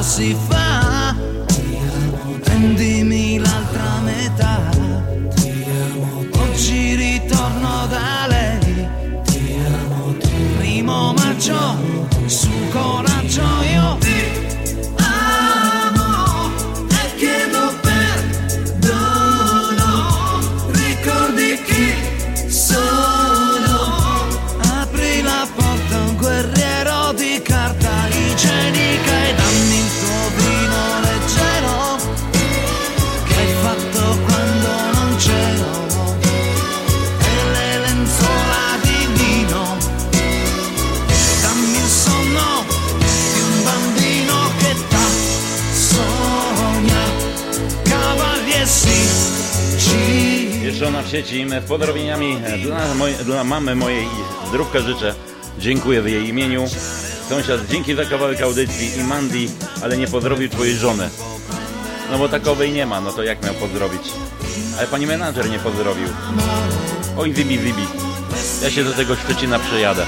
see. 0.02 0.61
sieci 51.12 51.46
w 51.46 51.64
podrobieniami 51.64 52.36
dla, 52.62 52.94
moj, 52.94 53.14
dla 53.24 53.44
mamy 53.44 53.74
mojej 53.74 54.06
zdrówka 54.48 54.80
życzę. 54.80 55.14
Dziękuję 55.58 56.02
w 56.02 56.08
jej 56.08 56.28
imieniu. 56.28 56.64
Sąsiad, 57.28 57.66
dzięki 57.70 57.94
za 57.94 58.04
kawałek 58.04 58.40
audycji 58.40 58.98
i 58.98 59.04
Mandy, 59.04 59.46
ale 59.82 59.96
nie 59.96 60.06
pozdrowił 60.06 60.48
twojej 60.48 60.76
żony. 60.76 61.08
No 62.10 62.18
bo 62.18 62.28
takowej 62.28 62.72
nie 62.72 62.86
ma, 62.86 63.00
no 63.00 63.12
to 63.12 63.22
jak 63.22 63.44
miał 63.44 63.54
pozdrowić? 63.54 64.02
Ale 64.78 64.86
pani 64.86 65.06
menadżer 65.06 65.50
nie 65.50 65.58
pozdrowił. 65.58 66.08
Oj, 67.18 67.32
wibi, 67.32 67.58
wibi. 67.58 67.86
Ja 68.62 68.70
się 68.70 68.84
do 68.84 68.92
tego 68.92 69.16
Szczecina 69.16 69.58
przejadę. 69.58 70.06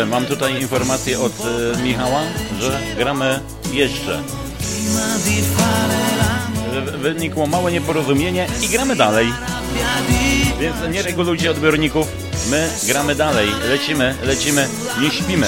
Dobrze, 0.00 0.10
mam 0.10 0.26
tutaj 0.26 0.60
informację 0.62 1.20
od 1.20 1.32
e, 1.76 1.82
Michała, 1.82 2.20
że 2.60 2.80
gramy 2.96 3.40
jeszcze. 3.72 4.22
Wynikło 6.98 7.46
małe 7.46 7.72
nieporozumienie 7.72 8.46
i 8.62 8.68
gramy 8.68 8.96
dalej. 8.96 9.32
Więc 10.60 10.76
nie 10.92 11.02
regulujcie 11.02 11.50
odbiorników. 11.50 12.06
My 12.50 12.70
gramy 12.86 13.14
dalej. 13.14 13.48
Lecimy, 13.68 14.14
lecimy, 14.24 14.68
nie 15.00 15.10
śpimy. 15.10 15.46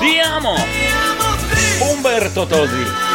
Diamo! 0.00 0.56
Umberto 1.92 2.46
Tozzi! 2.46 3.11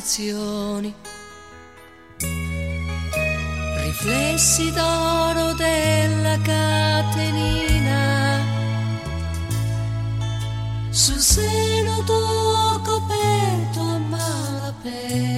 sensazioni. 0.00 0.94
Riflessi 3.82 4.70
d'oro 4.72 5.54
della 5.54 6.38
catenina 6.42 7.94
sul 10.90 11.18
seno 11.18 12.02
tuo 12.04 12.80
coperto 12.84 13.80
a 13.80 13.98
malapena. 13.98 15.35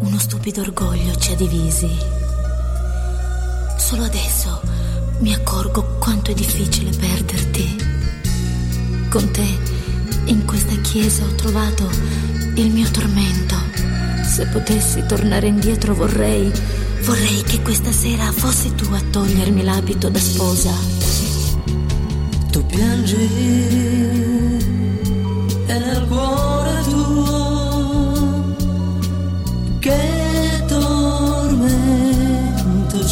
Uno 0.00 0.18
stupido 0.18 0.60
orgoglio 0.60 1.14
ci 1.16 1.32
ha 1.32 1.34
divisi. 1.34 1.90
Solo 3.76 4.04
adesso 4.04 4.60
mi 5.18 5.34
accorgo 5.34 5.96
quanto 5.98 6.30
è 6.30 6.34
difficile 6.34 6.90
perderti. 6.96 7.76
Con 9.08 9.30
te 9.32 9.46
in 10.26 10.44
questa 10.44 10.76
chiesa 10.82 11.24
ho 11.24 11.34
trovato 11.34 11.90
il 12.54 12.70
mio 12.70 12.88
tormento. 12.90 13.56
Se 14.24 14.46
potessi 14.46 15.04
tornare 15.06 15.48
indietro 15.48 15.94
vorrei, 15.94 16.52
vorrei 17.02 17.42
che 17.42 17.60
questa 17.62 17.90
sera 17.90 18.30
fossi 18.30 18.74
tu 18.76 18.92
a 18.92 19.00
togliermi 19.10 19.64
l'abito 19.64 20.08
da 20.08 20.20
sposa. 20.20 20.72
Tu 22.52 22.64
piangi 22.66 23.16
e 25.66 25.78
nel 25.78 26.06
cuore 26.08 26.47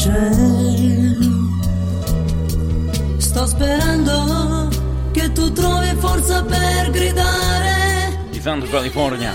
cielo. 0.07 1.27
Sto 3.19 3.47
sperando 3.47 4.69
che 5.13 5.33
tu 5.33 5.53
trovi 5.53 5.95
forza 5.99 6.43
per 6.43 6.91
gridare. 6.91 8.19
Di 8.31 8.41
Santo 8.41 8.67
California. 8.67 9.33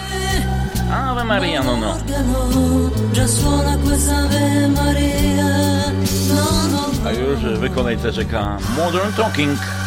Ave 0.90 1.24
Maria, 1.24 1.62
no, 1.62 1.76
no. 1.76 2.92
Già 3.12 3.28
suona 3.28 3.78
questa 3.78 4.18
Ave 4.18 4.68
Maria. 4.68 5.92
No, 6.28 6.68
no. 6.70 6.90
A 7.04 7.12
już 7.12 7.60
wykonaj 7.60 8.02
che 8.02 8.40
Modern 8.76 9.14
Talking. 9.16 9.81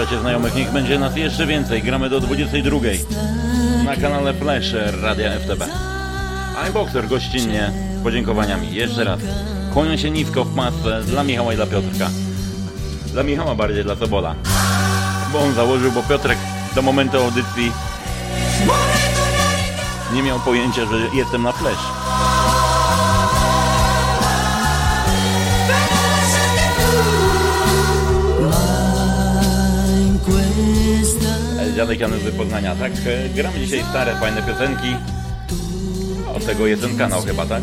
Zapraszacie 0.00 0.20
znajomych, 0.20 0.54
niech 0.54 0.72
będzie 0.72 0.98
nas 0.98 1.16
jeszcze 1.16 1.46
więcej. 1.46 1.82
Gramy 1.82 2.10
do 2.10 2.20
22 2.20 2.78
na 3.84 3.96
kanale 3.96 4.34
Flash 4.34 4.74
Radia 5.02 5.30
FTB. 5.30 5.64
iBoxer 6.68 7.08
gościnnie 7.08 7.72
z 8.00 8.02
podziękowaniami. 8.02 8.74
Jeszcze 8.74 9.04
raz. 9.04 9.20
Kłonią 9.72 9.96
się 9.96 10.10
nisko 10.10 10.44
w 10.44 10.54
masce 10.54 11.02
dla 11.02 11.24
Michała 11.24 11.52
i 11.52 11.56
dla 11.56 11.66
Piotrka. 11.66 12.10
Dla 13.12 13.22
Michała 13.22 13.54
bardziej, 13.54 13.84
dla 13.84 13.96
Sobola. 13.96 14.34
Bo 15.32 15.40
on 15.40 15.54
założył, 15.54 15.92
bo 15.92 16.02
Piotrek 16.02 16.38
do 16.74 16.82
momentu 16.82 17.16
audycji 17.16 17.72
nie 20.14 20.22
miał 20.22 20.40
pojęcia, 20.40 20.86
że 20.86 21.16
jestem 21.16 21.42
na 21.42 21.52
Flash. 21.52 21.99
Dziadek 31.80 32.00
Janusz 32.00 32.22
z 32.22 32.36
Poznania. 32.36 32.76
Tak, 32.76 32.92
e, 32.92 33.28
gramy 33.28 33.58
dzisiaj 33.58 33.84
stare, 33.90 34.16
fajne 34.20 34.42
piosenki. 34.42 34.96
Od 36.36 36.46
tego 36.46 36.66
jest 36.66 36.82
ten 36.82 36.98
kanał 36.98 37.22
chyba, 37.22 37.46
tak? 37.46 37.62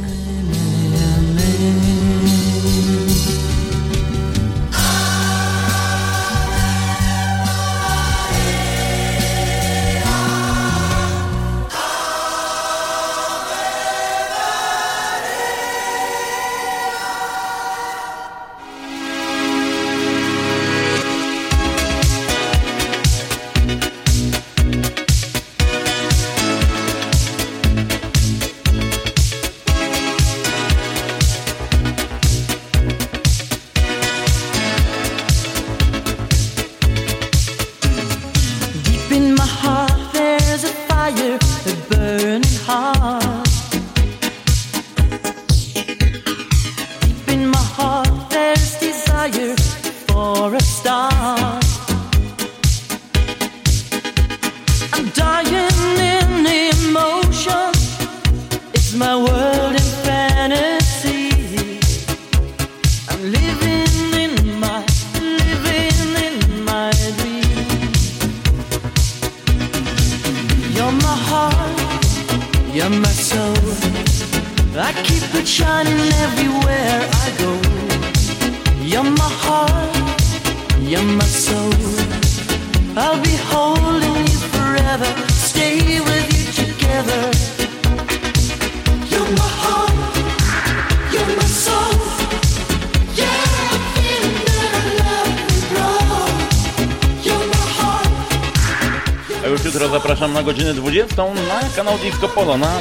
Disco 102.17 102.33
Polo, 102.33 102.57
na 102.57 102.79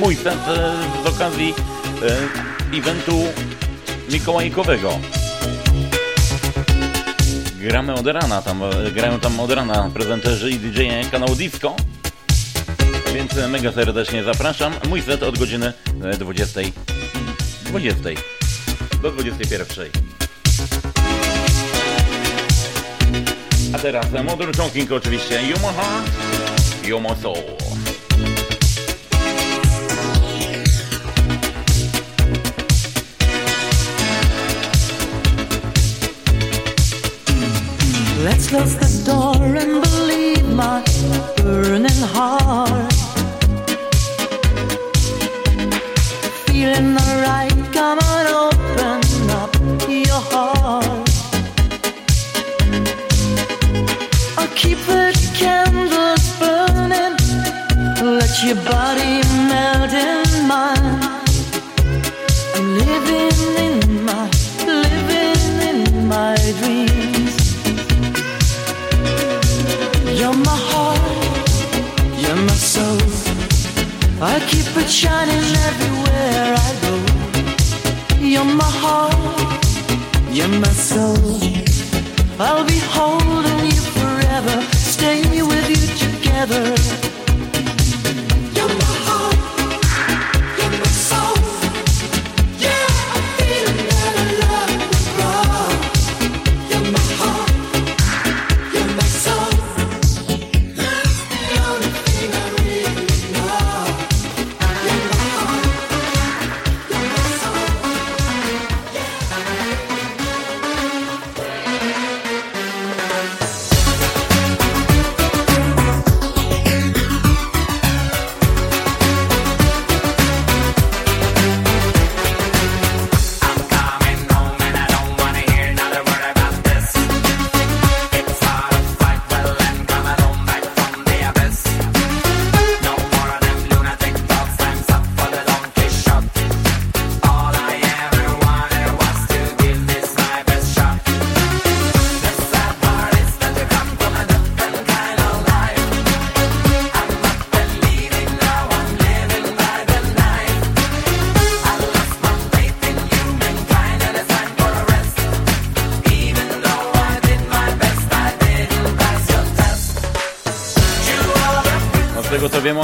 mój 0.00 0.16
set 0.16 0.38
e, 0.48 0.76
z 1.04 1.06
okazji 1.06 1.54
e, 2.72 2.78
eventu 2.78 3.24
mikołajkowego. 4.10 4.98
Gramy 7.60 7.94
od 7.94 8.06
rana, 8.06 8.42
tam, 8.42 8.62
e, 8.62 8.90
grają 8.90 9.20
tam 9.20 9.40
od 9.40 9.50
rana 9.50 9.90
prezenterzy 9.94 10.50
i 10.50 10.58
DJ 10.58 10.80
kanału 11.10 11.34
Disco. 11.34 11.76
Więc 13.14 13.38
e, 13.38 13.48
mega 13.48 13.72
serdecznie 13.72 14.24
zapraszam. 14.24 14.72
Mój 14.88 15.02
set 15.02 15.22
od 15.22 15.38
godziny 15.38 15.72
e, 16.04 16.16
20. 16.18 16.60
20 17.64 18.02
do 19.02 19.10
21. 19.10 19.90
A 23.74 23.78
teraz 23.78 24.14
e, 24.14 24.22
Modern 24.22 24.52
Talking 24.52 24.92
oczywiście. 24.92 25.42
You 25.42 25.56
my 25.56 25.72
heart, 25.72 26.10
you 26.88 27.00
my 27.00 27.16
soul. 27.22 27.56
Let's 38.26 38.48
close 38.48 38.74
the 38.74 39.04
door 39.04 39.54
and 39.54 39.80
believe 39.80 40.52
my 40.52 40.82
burning 41.36 42.02
heart. 42.12 42.55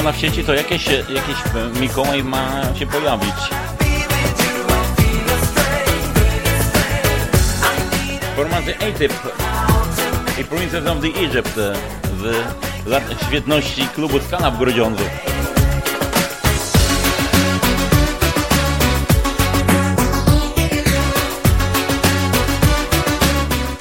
Ona 0.02 0.12
w 0.12 0.16
sieci 0.16 0.44
to 0.44 0.54
jakieś, 0.54 0.86
jakieś 0.86 1.36
e, 1.76 1.80
Mikołaj 1.80 2.24
ma 2.24 2.62
się 2.78 2.86
pojawić. 2.86 3.34
Formacja 8.36 8.74
A-Typ 8.74 9.12
i 10.40 10.44
Princess 10.44 10.86
of 10.86 11.00
the 11.00 11.20
Egypt 11.20 11.60
lat 12.86 13.02
świetności 13.26 13.88
klubu 13.94 14.20
Skala 14.20 14.50
w 14.50 14.58
Grudziądzu. 14.58 15.04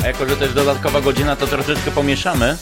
A 0.03 0.07
jako, 0.07 0.26
że 0.26 0.35
jest 0.41 0.53
dodatkowa 0.56 1.02
godzina, 1.02 1.35
to 1.35 1.48
troszeczkę 1.48 1.91
pomieszamy. 1.91 2.57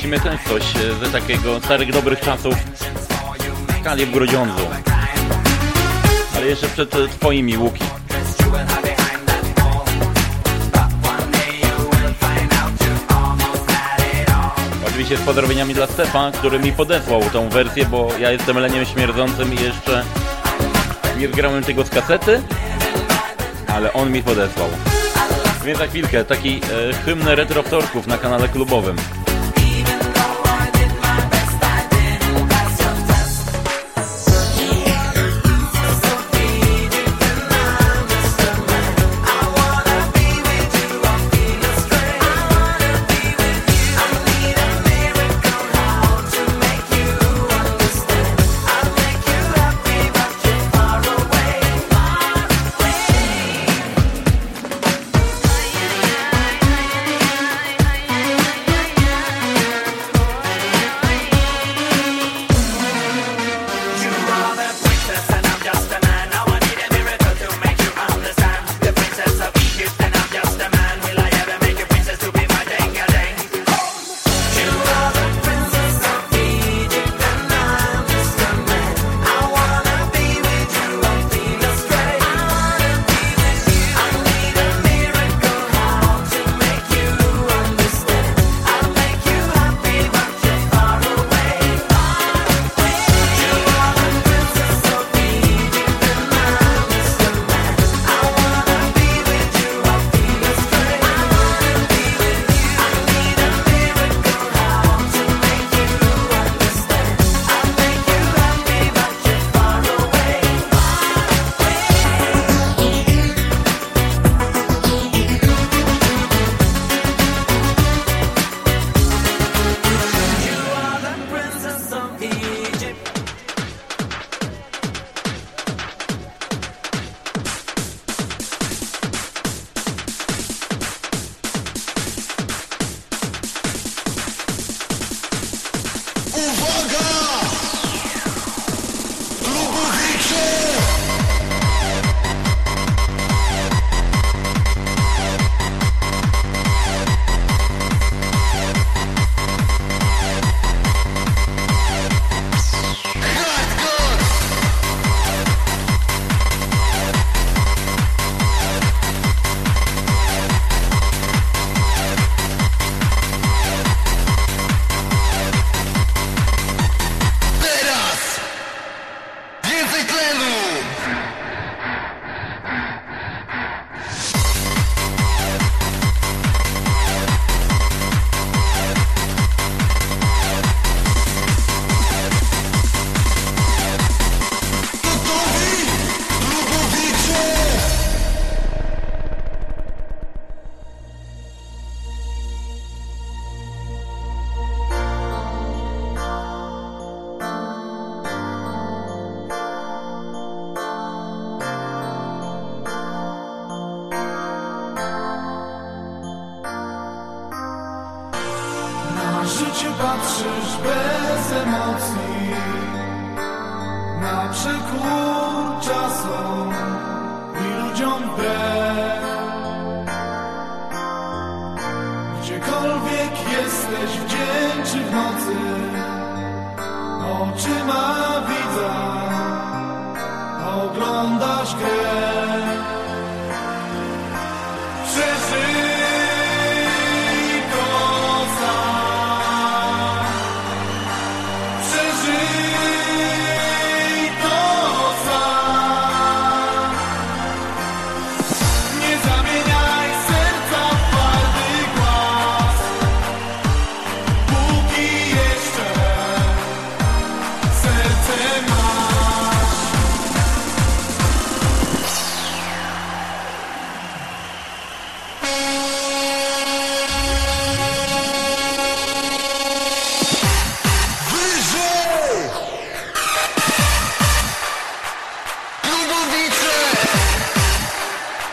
Puścimy 0.00 0.20
też 0.20 0.40
coś 0.48 0.62
ze 1.00 1.20
takiego 1.20 1.60
starych, 1.60 1.92
dobrych 1.92 2.20
czasów 2.20 2.54
w 2.54 3.80
skali 3.80 4.06
w 4.06 4.10
Grudziądzu. 4.10 4.66
Ale 6.36 6.46
jeszcze 6.46 6.68
przed 6.68 6.94
e, 6.94 7.08
twoimi 7.08 7.58
łuki. 7.58 7.84
Oczywiście 14.88 15.16
z 15.16 15.20
pozdrowieniami 15.20 15.74
dla 15.74 15.86
Stefa, 15.86 16.30
który 16.30 16.58
mi 16.58 16.72
podesłał 16.72 17.22
tą 17.32 17.48
wersję, 17.48 17.86
bo 17.86 18.08
ja 18.20 18.30
jestem 18.30 18.58
leniem 18.58 18.84
śmierdzącym 18.84 19.54
i 19.54 19.62
jeszcze 19.62 20.04
nie 21.18 21.28
zgrałem 21.28 21.64
tego 21.64 21.84
z 21.84 21.90
kasety, 21.90 22.42
ale 23.66 23.92
on 23.92 24.12
mi 24.12 24.22
podesłał. 24.22 24.68
Więc 25.64 25.78
za 25.78 25.86
chwilkę 25.86 26.24
taki 26.24 26.60
e, 26.90 26.94
hymn 27.04 27.28
retrowtorków 27.28 28.06
na 28.06 28.18
kanale 28.18 28.48
klubowym. 28.48 28.96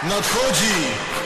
nadchodzi! 0.07 1.16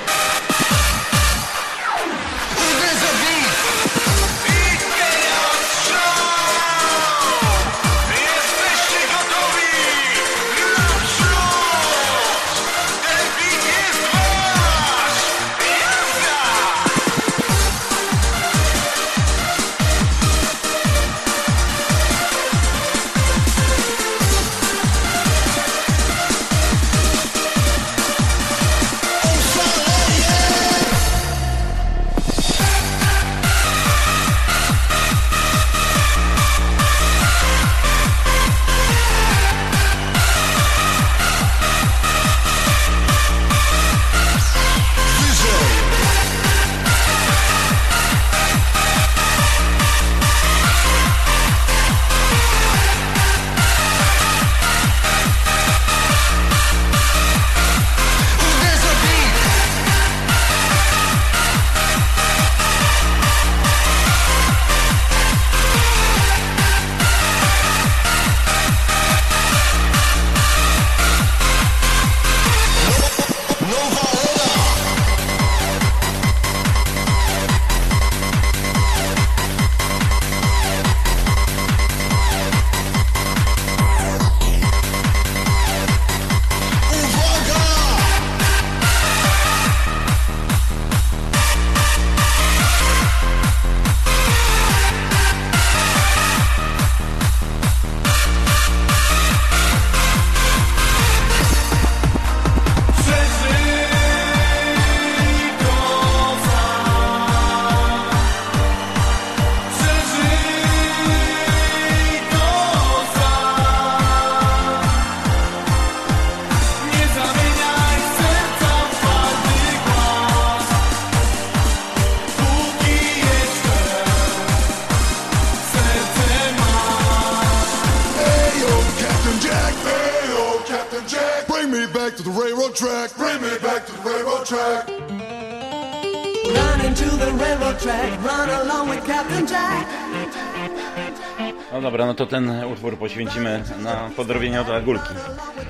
poświęcimy 143.26 143.64
na 143.84 144.10
podrobienia 144.16 144.64
dla 144.64 144.82
górki. 144.82 145.14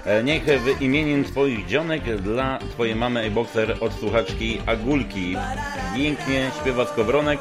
E, 0.06 0.24
niech 0.24 0.44
w 0.44 0.82
imieniu 0.82 1.24
Twoich 1.24 1.68
dzionek 1.68 2.22
dla 2.22 2.60
Twojej 2.60 2.96
mamy 2.96 3.28
i 3.28 3.32
boxer 3.32 3.78
od 3.80 3.94
słuchaczki 3.94 4.62
Agulki. 4.66 5.36
Pięknie 5.96 6.52
śpiewa 6.62 6.86
skowronek, 6.86 7.40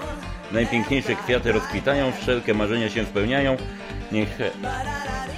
najpiękniejsze 0.52 1.14
kwiaty 1.14 1.52
rozkwitają, 1.52 2.12
wszelkie 2.12 2.54
marzenia 2.54 2.90
się 2.90 3.04
spełniają. 3.04 3.56
Niech 4.12 4.38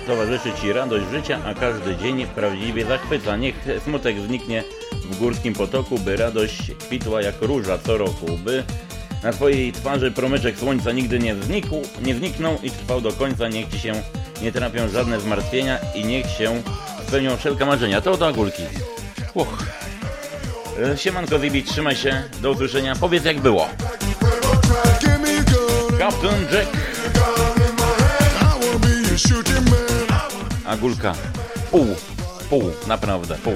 towarzyszy 0.06 0.52
Ci 0.60 0.72
radość 0.72 1.04
życia, 1.10 1.38
a 1.46 1.54
każdy 1.54 1.96
dzień 1.96 2.26
prawdziwie 2.26 2.84
zachwyca. 2.84 3.36
Niech 3.36 3.54
smutek 3.84 4.20
zniknie 4.20 4.64
w 5.04 5.18
górskim 5.18 5.54
potoku, 5.54 5.98
by 5.98 6.16
radość 6.16 6.72
kwitła 6.78 7.22
jak 7.22 7.34
róża 7.42 7.78
co 7.78 7.98
roku, 7.98 8.26
by 8.44 8.64
na 9.22 9.32
Twojej 9.32 9.72
twarzy 9.72 10.10
promyczek 10.10 10.58
słońca 10.58 10.92
nigdy 10.92 11.18
nie 11.18 11.34
znikł, 11.34 11.82
nie 12.04 12.14
zniknął 12.14 12.58
i 12.62 12.70
trwał 12.70 13.00
do 13.00 13.12
końca, 13.12 13.48
niech 13.48 13.68
Ci 13.68 13.78
się 13.78 13.92
nie 14.42 14.52
trapią 14.52 14.88
żadne 14.88 15.20
zmartwienia 15.20 15.78
i 15.94 16.04
niech 16.04 16.26
się 16.26 16.62
spełnią 17.08 17.36
wszelkie 17.36 17.64
marzenia. 17.64 18.00
To 18.00 18.16
do 18.16 18.26
Agulki. 18.26 18.62
Uch. 19.34 19.64
E, 20.92 20.98
Siemanko 20.98 21.38
Zibi, 21.38 21.62
trzymaj 21.62 21.96
się, 21.96 22.22
do 22.40 22.50
usłyszenia, 22.50 22.96
powiedz 23.00 23.24
jak 23.24 23.40
było. 23.40 23.68
Captain 25.98 26.46
Jack. 26.52 26.76
Agulka, 30.66 31.14
pół, 31.70 31.86
pół, 32.50 32.70
naprawdę, 32.86 33.34
pół. 33.34 33.54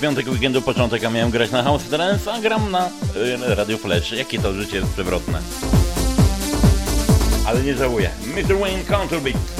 Jest 0.00 0.08
piątek 0.16 0.32
weekendu, 0.32 0.62
początek, 0.62 1.04
a 1.04 1.10
miałem 1.10 1.30
grać 1.30 1.50
na 1.50 1.62
House 1.62 1.84
Trance, 1.84 2.32
a 2.32 2.40
gram 2.40 2.70
na 2.70 2.86
y, 2.86 3.54
Radio 3.54 3.78
Flash. 3.78 4.12
Jakie 4.12 4.38
to 4.38 4.52
życie 4.52 4.76
jest 4.76 4.92
przewrotne. 4.92 5.40
Ale 7.46 7.62
nie 7.62 7.74
żałuję. 7.74 8.10
Mr. 8.26 8.58
Wayne 8.58 8.84
Counterbeat. 8.84 9.59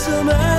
summer. 0.00 0.49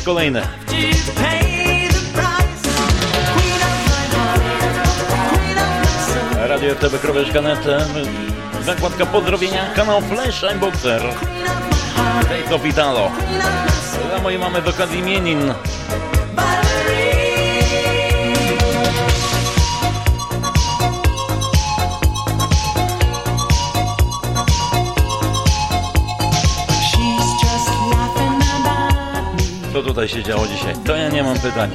raz 0.00 0.04
kolejny. 0.04 0.42
Radio 6.48 6.70
RTB.net 6.70 7.58
Zakładka 8.64 9.06
pozdrowienia, 9.06 9.66
kanał 9.74 10.00
Flash 10.00 10.44
and 10.44 10.60
Boxer. 10.60 11.02
To 12.48 12.58
Vitalo. 12.58 13.10
Dla 14.10 14.18
mojej 14.22 14.38
mamy 14.38 14.62
z 14.62 14.68
okazji 14.68 14.98
imienin. 14.98 15.54
tutaj 29.90 30.08
się 30.08 30.22
działo 30.22 30.46
dzisiaj. 30.46 30.74
To 30.86 30.96
ja 30.96 31.08
nie 31.08 31.22
mam 31.22 31.38
pytań. 31.38 31.70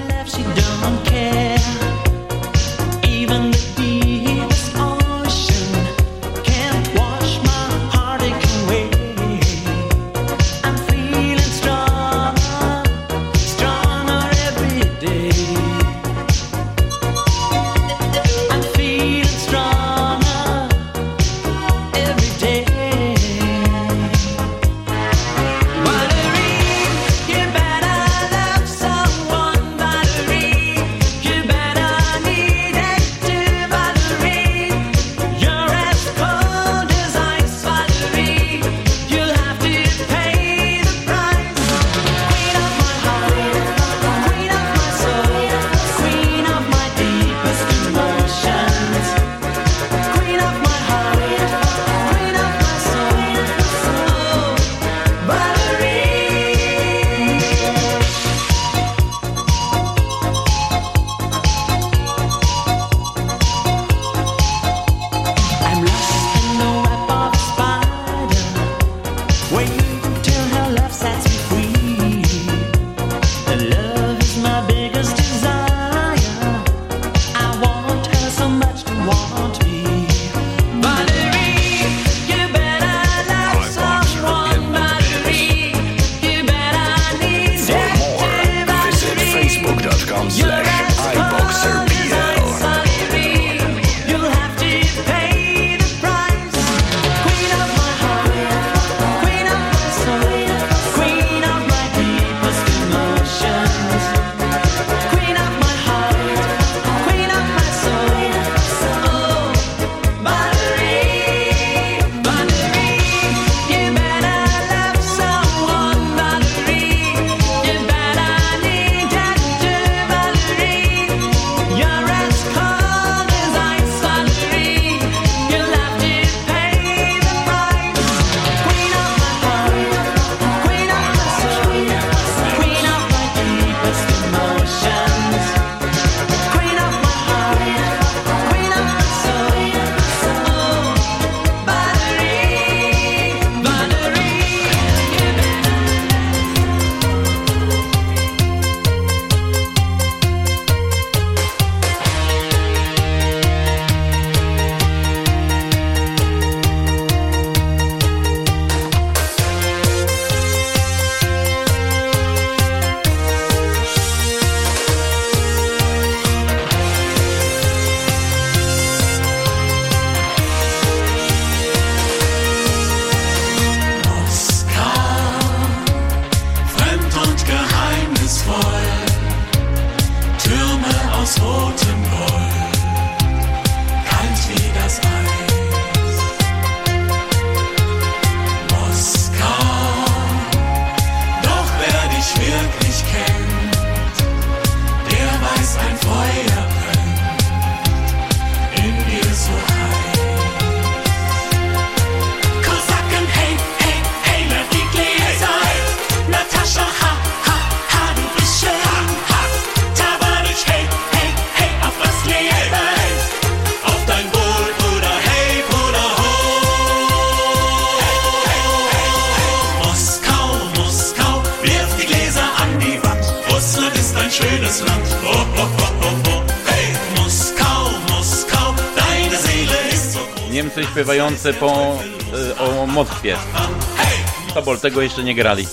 tego 234.86 235.02
jeszcze 235.02 235.24
nie 235.24 235.36
grali. 235.36 235.68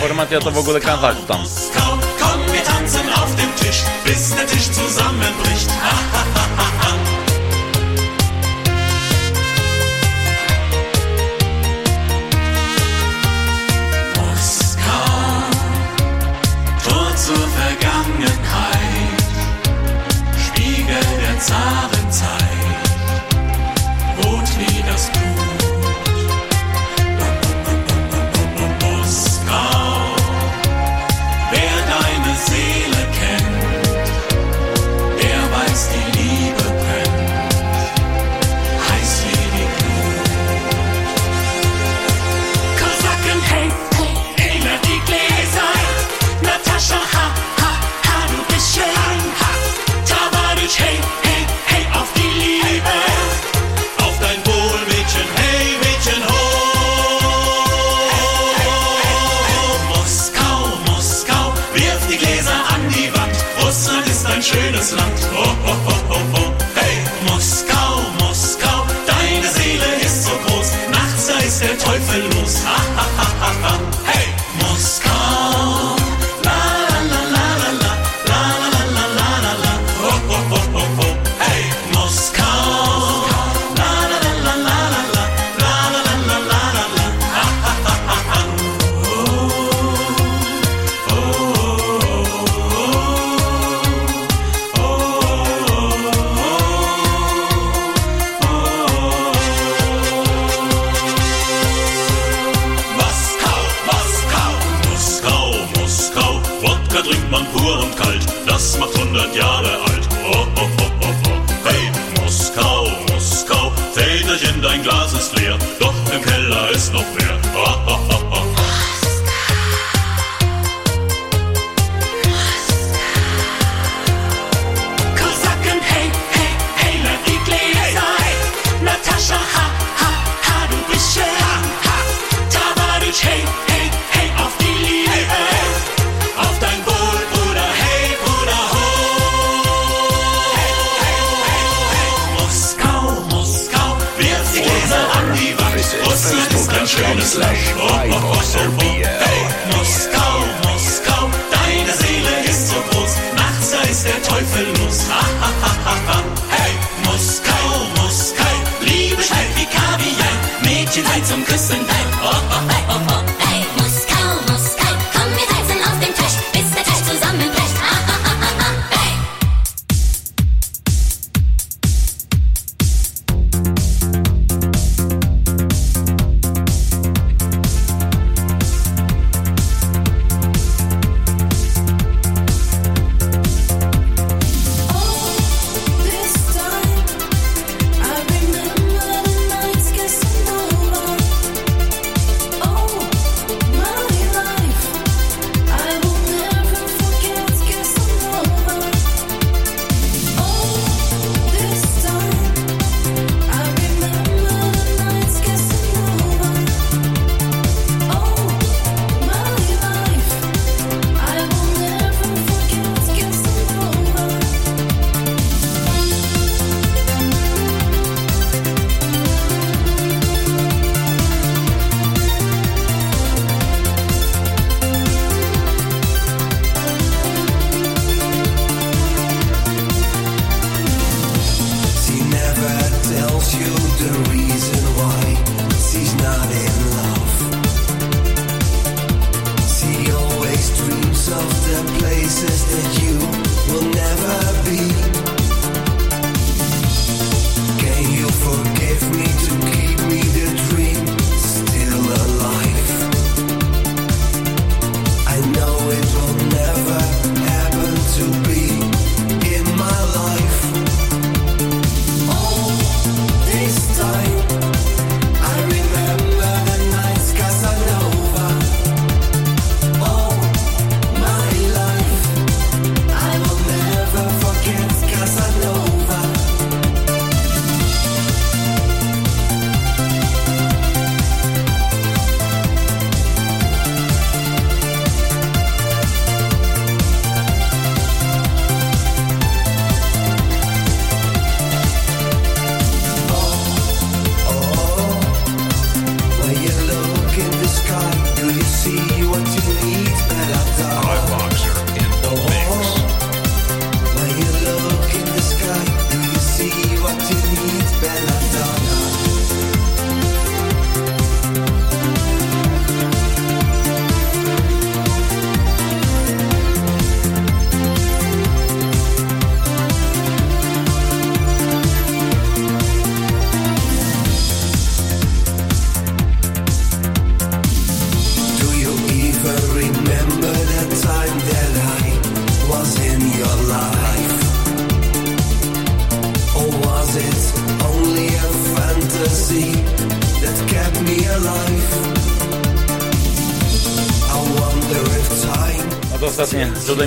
Formacja 0.00 0.40
to 0.40 0.50
w 0.50 0.58
ogóle 0.58 0.80
Kazachstan. 0.80 1.40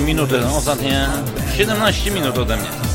Minuty, 0.08 0.40
no 0.40 0.56
ostatnie 0.56 1.08
17 1.56 2.10
minut 2.10 2.38
ode 2.38 2.56
mnie. 2.56 2.87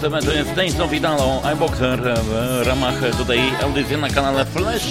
każdym 0.00 0.14
razie 0.14 0.44
z 0.44 0.56
Dejsą 0.56 0.88
Vidalą, 0.88 1.42
iBoxer 1.42 2.08
e, 2.08 2.14
w 2.22 2.62
ramach 2.66 2.94
tutaj 3.18 3.40
audycji 3.62 3.96
na 3.96 4.08
kanale 4.08 4.44
Flash. 4.44 4.82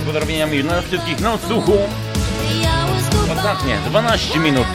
Z 0.00 0.04
pozdrowieniami 0.04 0.62
dla 0.62 0.82
wszystkich 0.82 1.20
na 1.20 1.32
odsłuchu. 1.32 1.72
Ostatnie 3.36 3.78
12 3.88 4.38
minut. 4.38 4.66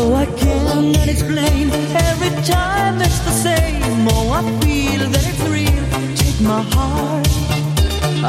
Oh, 0.00 0.14
I 0.14 0.26
cannot 0.26 1.08
explain. 1.08 1.72
Every 2.08 2.30
time 2.44 3.00
it's 3.00 3.18
the 3.28 3.32
same. 3.32 4.06
Oh, 4.06 4.30
I 4.30 4.42
feel 4.62 5.02
that 5.10 5.24
it's 5.30 5.42
real. 5.50 5.86
Take 6.14 6.40
my 6.40 6.62
heart. 6.74 7.26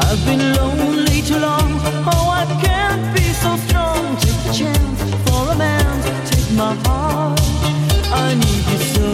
I've 0.04 0.22
been 0.26 0.44
lonely 0.58 1.22
too 1.22 1.38
long. 1.38 1.70
Oh, 2.12 2.26
I 2.42 2.44
can't 2.66 3.14
be 3.14 3.22
so 3.44 3.56
strong. 3.66 4.02
Take 4.16 4.42
a 4.50 4.52
chance 4.52 5.00
for 5.24 5.52
a 5.52 5.56
man. 5.56 5.94
Take 6.30 6.50
my 6.62 6.74
heart. 6.86 7.40
I 8.24 8.34
need 8.34 8.64
you 8.72 8.80
so. 8.94 9.08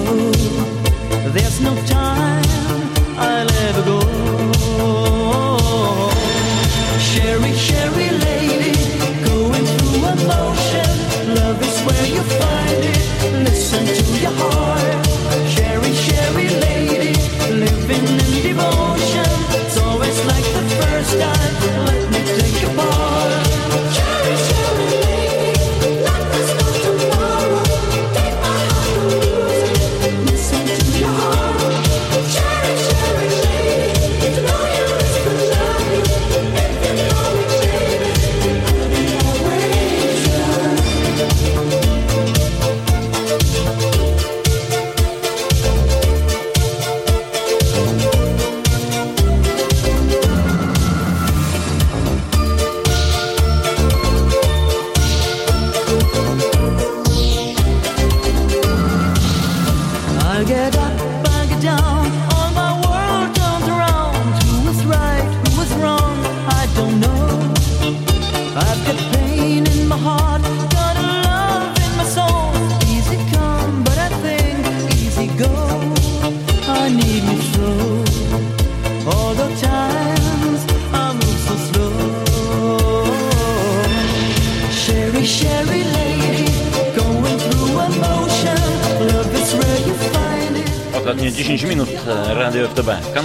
There's 1.36 1.60
no 1.60 1.74
time 1.84 2.44
I'll 3.18 3.52
ever 3.68 3.82
go. 3.92 4.00
Sherry, 7.08 7.52
Sherry 7.52 8.08
lady, 8.26 8.72
going 9.28 9.66
through 9.76 10.08
emotion 10.14 10.75
where 11.86 12.06
you 12.06 12.22
find 12.22 12.84
it. 12.84 13.44
Listen 13.44 13.86
to 13.86 14.20
your 14.20 14.32
heart. 14.32 14.85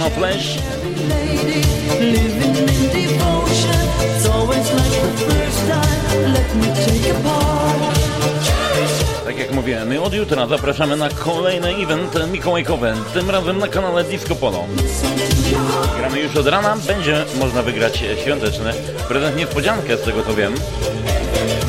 A 0.04 0.10
part. 0.10 0.42
Tak 9.24 9.38
jak 9.38 9.52
mówiłem, 9.52 9.88
my 9.88 10.00
od 10.00 10.14
jutra 10.14 10.46
zapraszamy 10.46 10.96
na 10.96 11.08
kolejny 11.08 11.68
event 11.68 12.32
mikołajkowy, 12.32 12.92
tym 13.14 13.30
razem 13.30 13.58
na 13.58 13.68
kanale 13.68 14.04
Disco 14.04 14.34
Polo. 14.34 14.64
Gramy 15.98 16.20
już 16.20 16.36
od 16.36 16.46
rana, 16.46 16.76
będzie 16.86 17.24
można 17.38 17.62
wygrać 17.62 18.04
świąteczny 18.22 18.72
prezent 19.08 19.36
niespodziankę, 19.36 19.96
z 19.96 20.02
tego 20.02 20.22
co 20.22 20.34
wiem. 20.34 20.54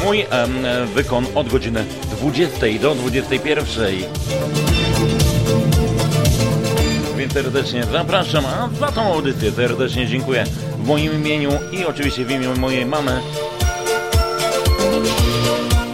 Mój 0.05 0.25
em, 0.29 0.65
wykon 0.93 1.25
od 1.35 1.49
godziny 1.49 1.85
20 2.11 2.57
do 2.81 2.95
21. 2.95 3.63
Serdecznie 7.33 7.83
zapraszam, 7.91 8.45
a 8.45 8.69
za 8.79 8.87
tą 8.87 9.13
audycję 9.13 9.51
serdecznie 9.51 10.07
dziękuję 10.07 10.43
w 10.77 10.87
moim 10.87 11.13
imieniu 11.13 11.51
i 11.71 11.85
oczywiście 11.85 12.25
w 12.25 12.31
imieniu 12.31 12.57
mojej 12.57 12.85
mamy, 12.85 13.21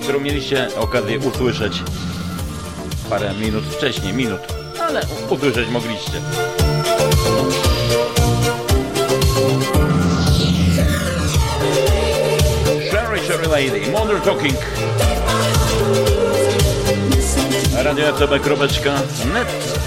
którą 0.03 0.19
mieliście 0.19 0.67
okazję 0.75 1.19
usłyszeć 1.19 1.83
parę 3.09 3.33
minut 3.33 3.63
wcześniej, 3.63 4.13
minut, 4.13 4.39
ale 4.81 5.01
usłyszeć 5.29 5.69
mogliście. 5.69 6.11
Sherry 12.91 13.19
Sherry 13.27 13.47
Lady, 13.47 13.91
Mother 13.91 14.21
Talking. 14.21 14.57
RadioFTB.net 17.83 19.78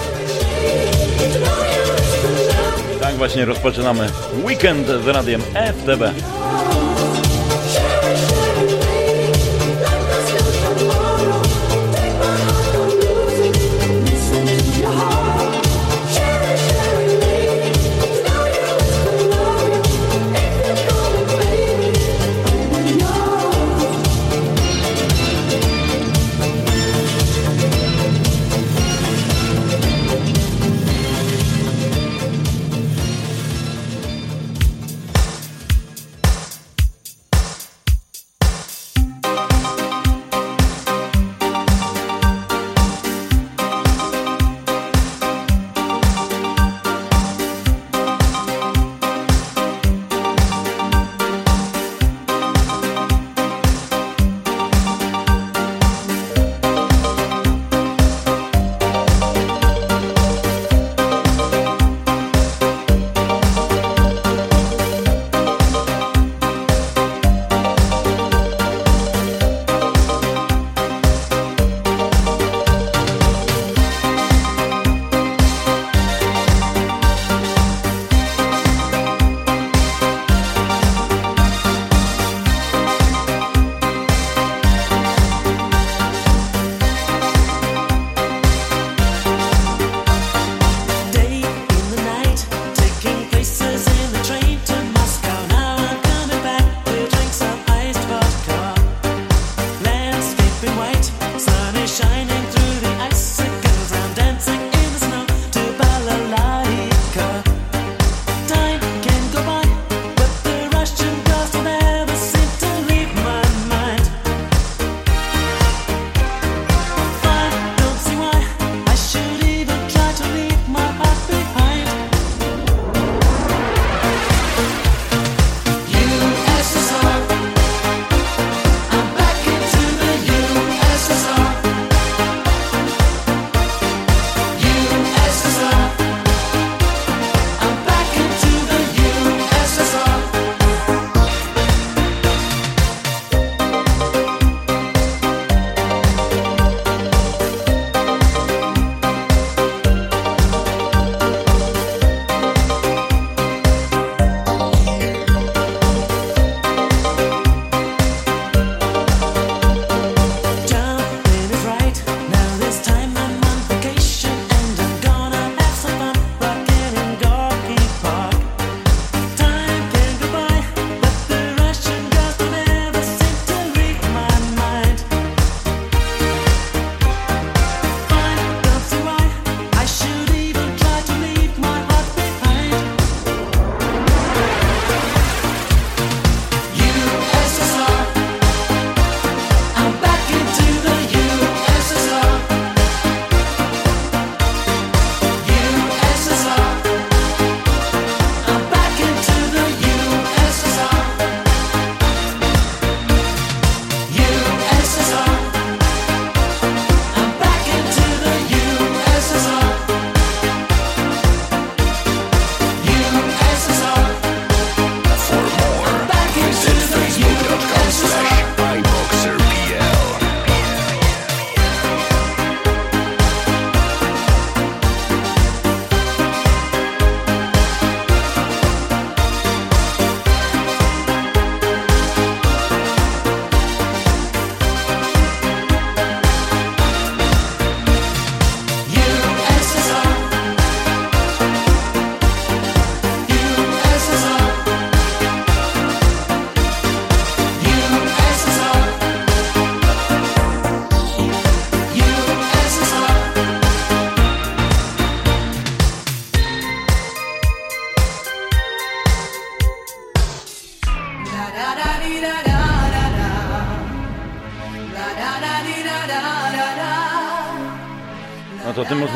Tak 3.01 3.15
właśnie 3.15 3.44
rozpoczynamy 3.44 4.09
weekend 4.44 4.86
z 5.05 5.07
radiem 5.07 5.43
FTB. 5.43 6.03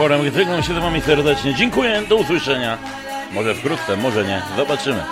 wieczorem, 0.08 0.26
gdy 0.26 0.38
żegnam 0.38 0.62
się 0.62 0.74
z 0.74 0.78
Wami 0.78 1.00
serdecznie. 1.00 1.54
Dziękuję, 1.54 2.02
do 2.08 2.16
usłyszenia. 2.16 2.78
Może 3.32 3.54
wkrótce, 3.54 3.96
może 3.96 4.24
nie. 4.24 4.42
Zobaczymy. 4.56 5.02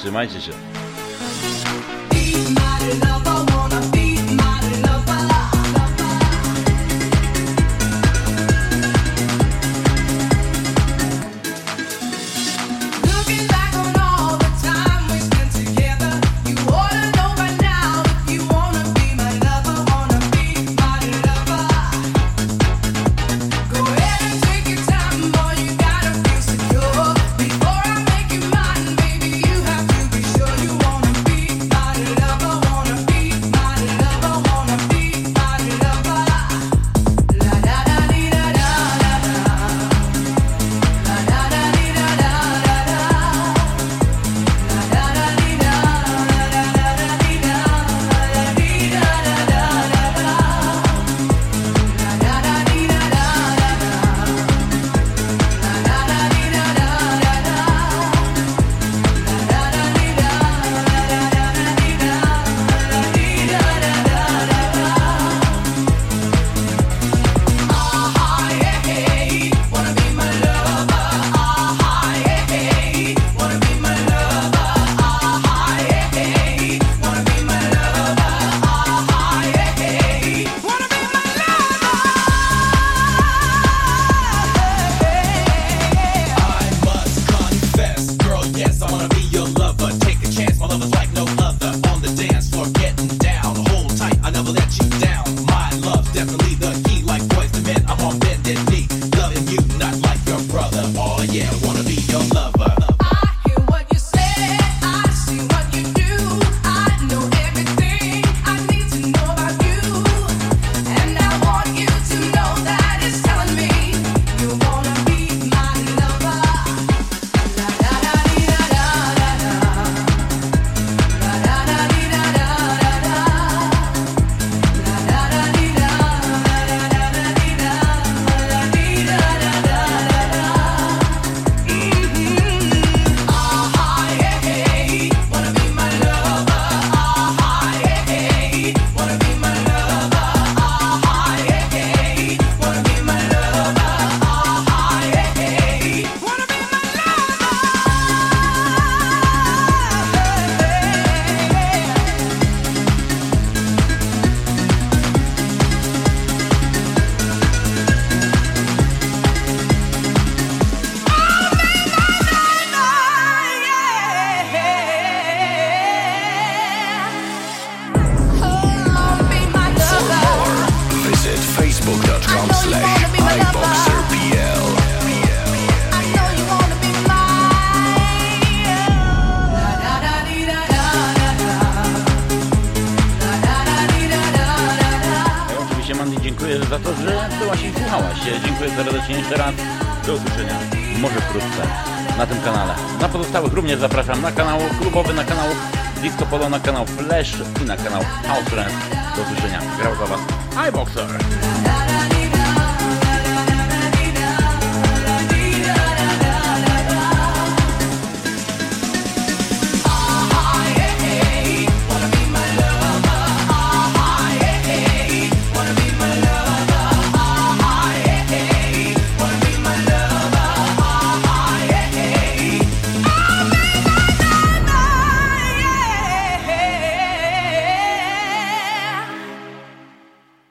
Trzymajcie 0.00 0.40
się. 0.40 0.69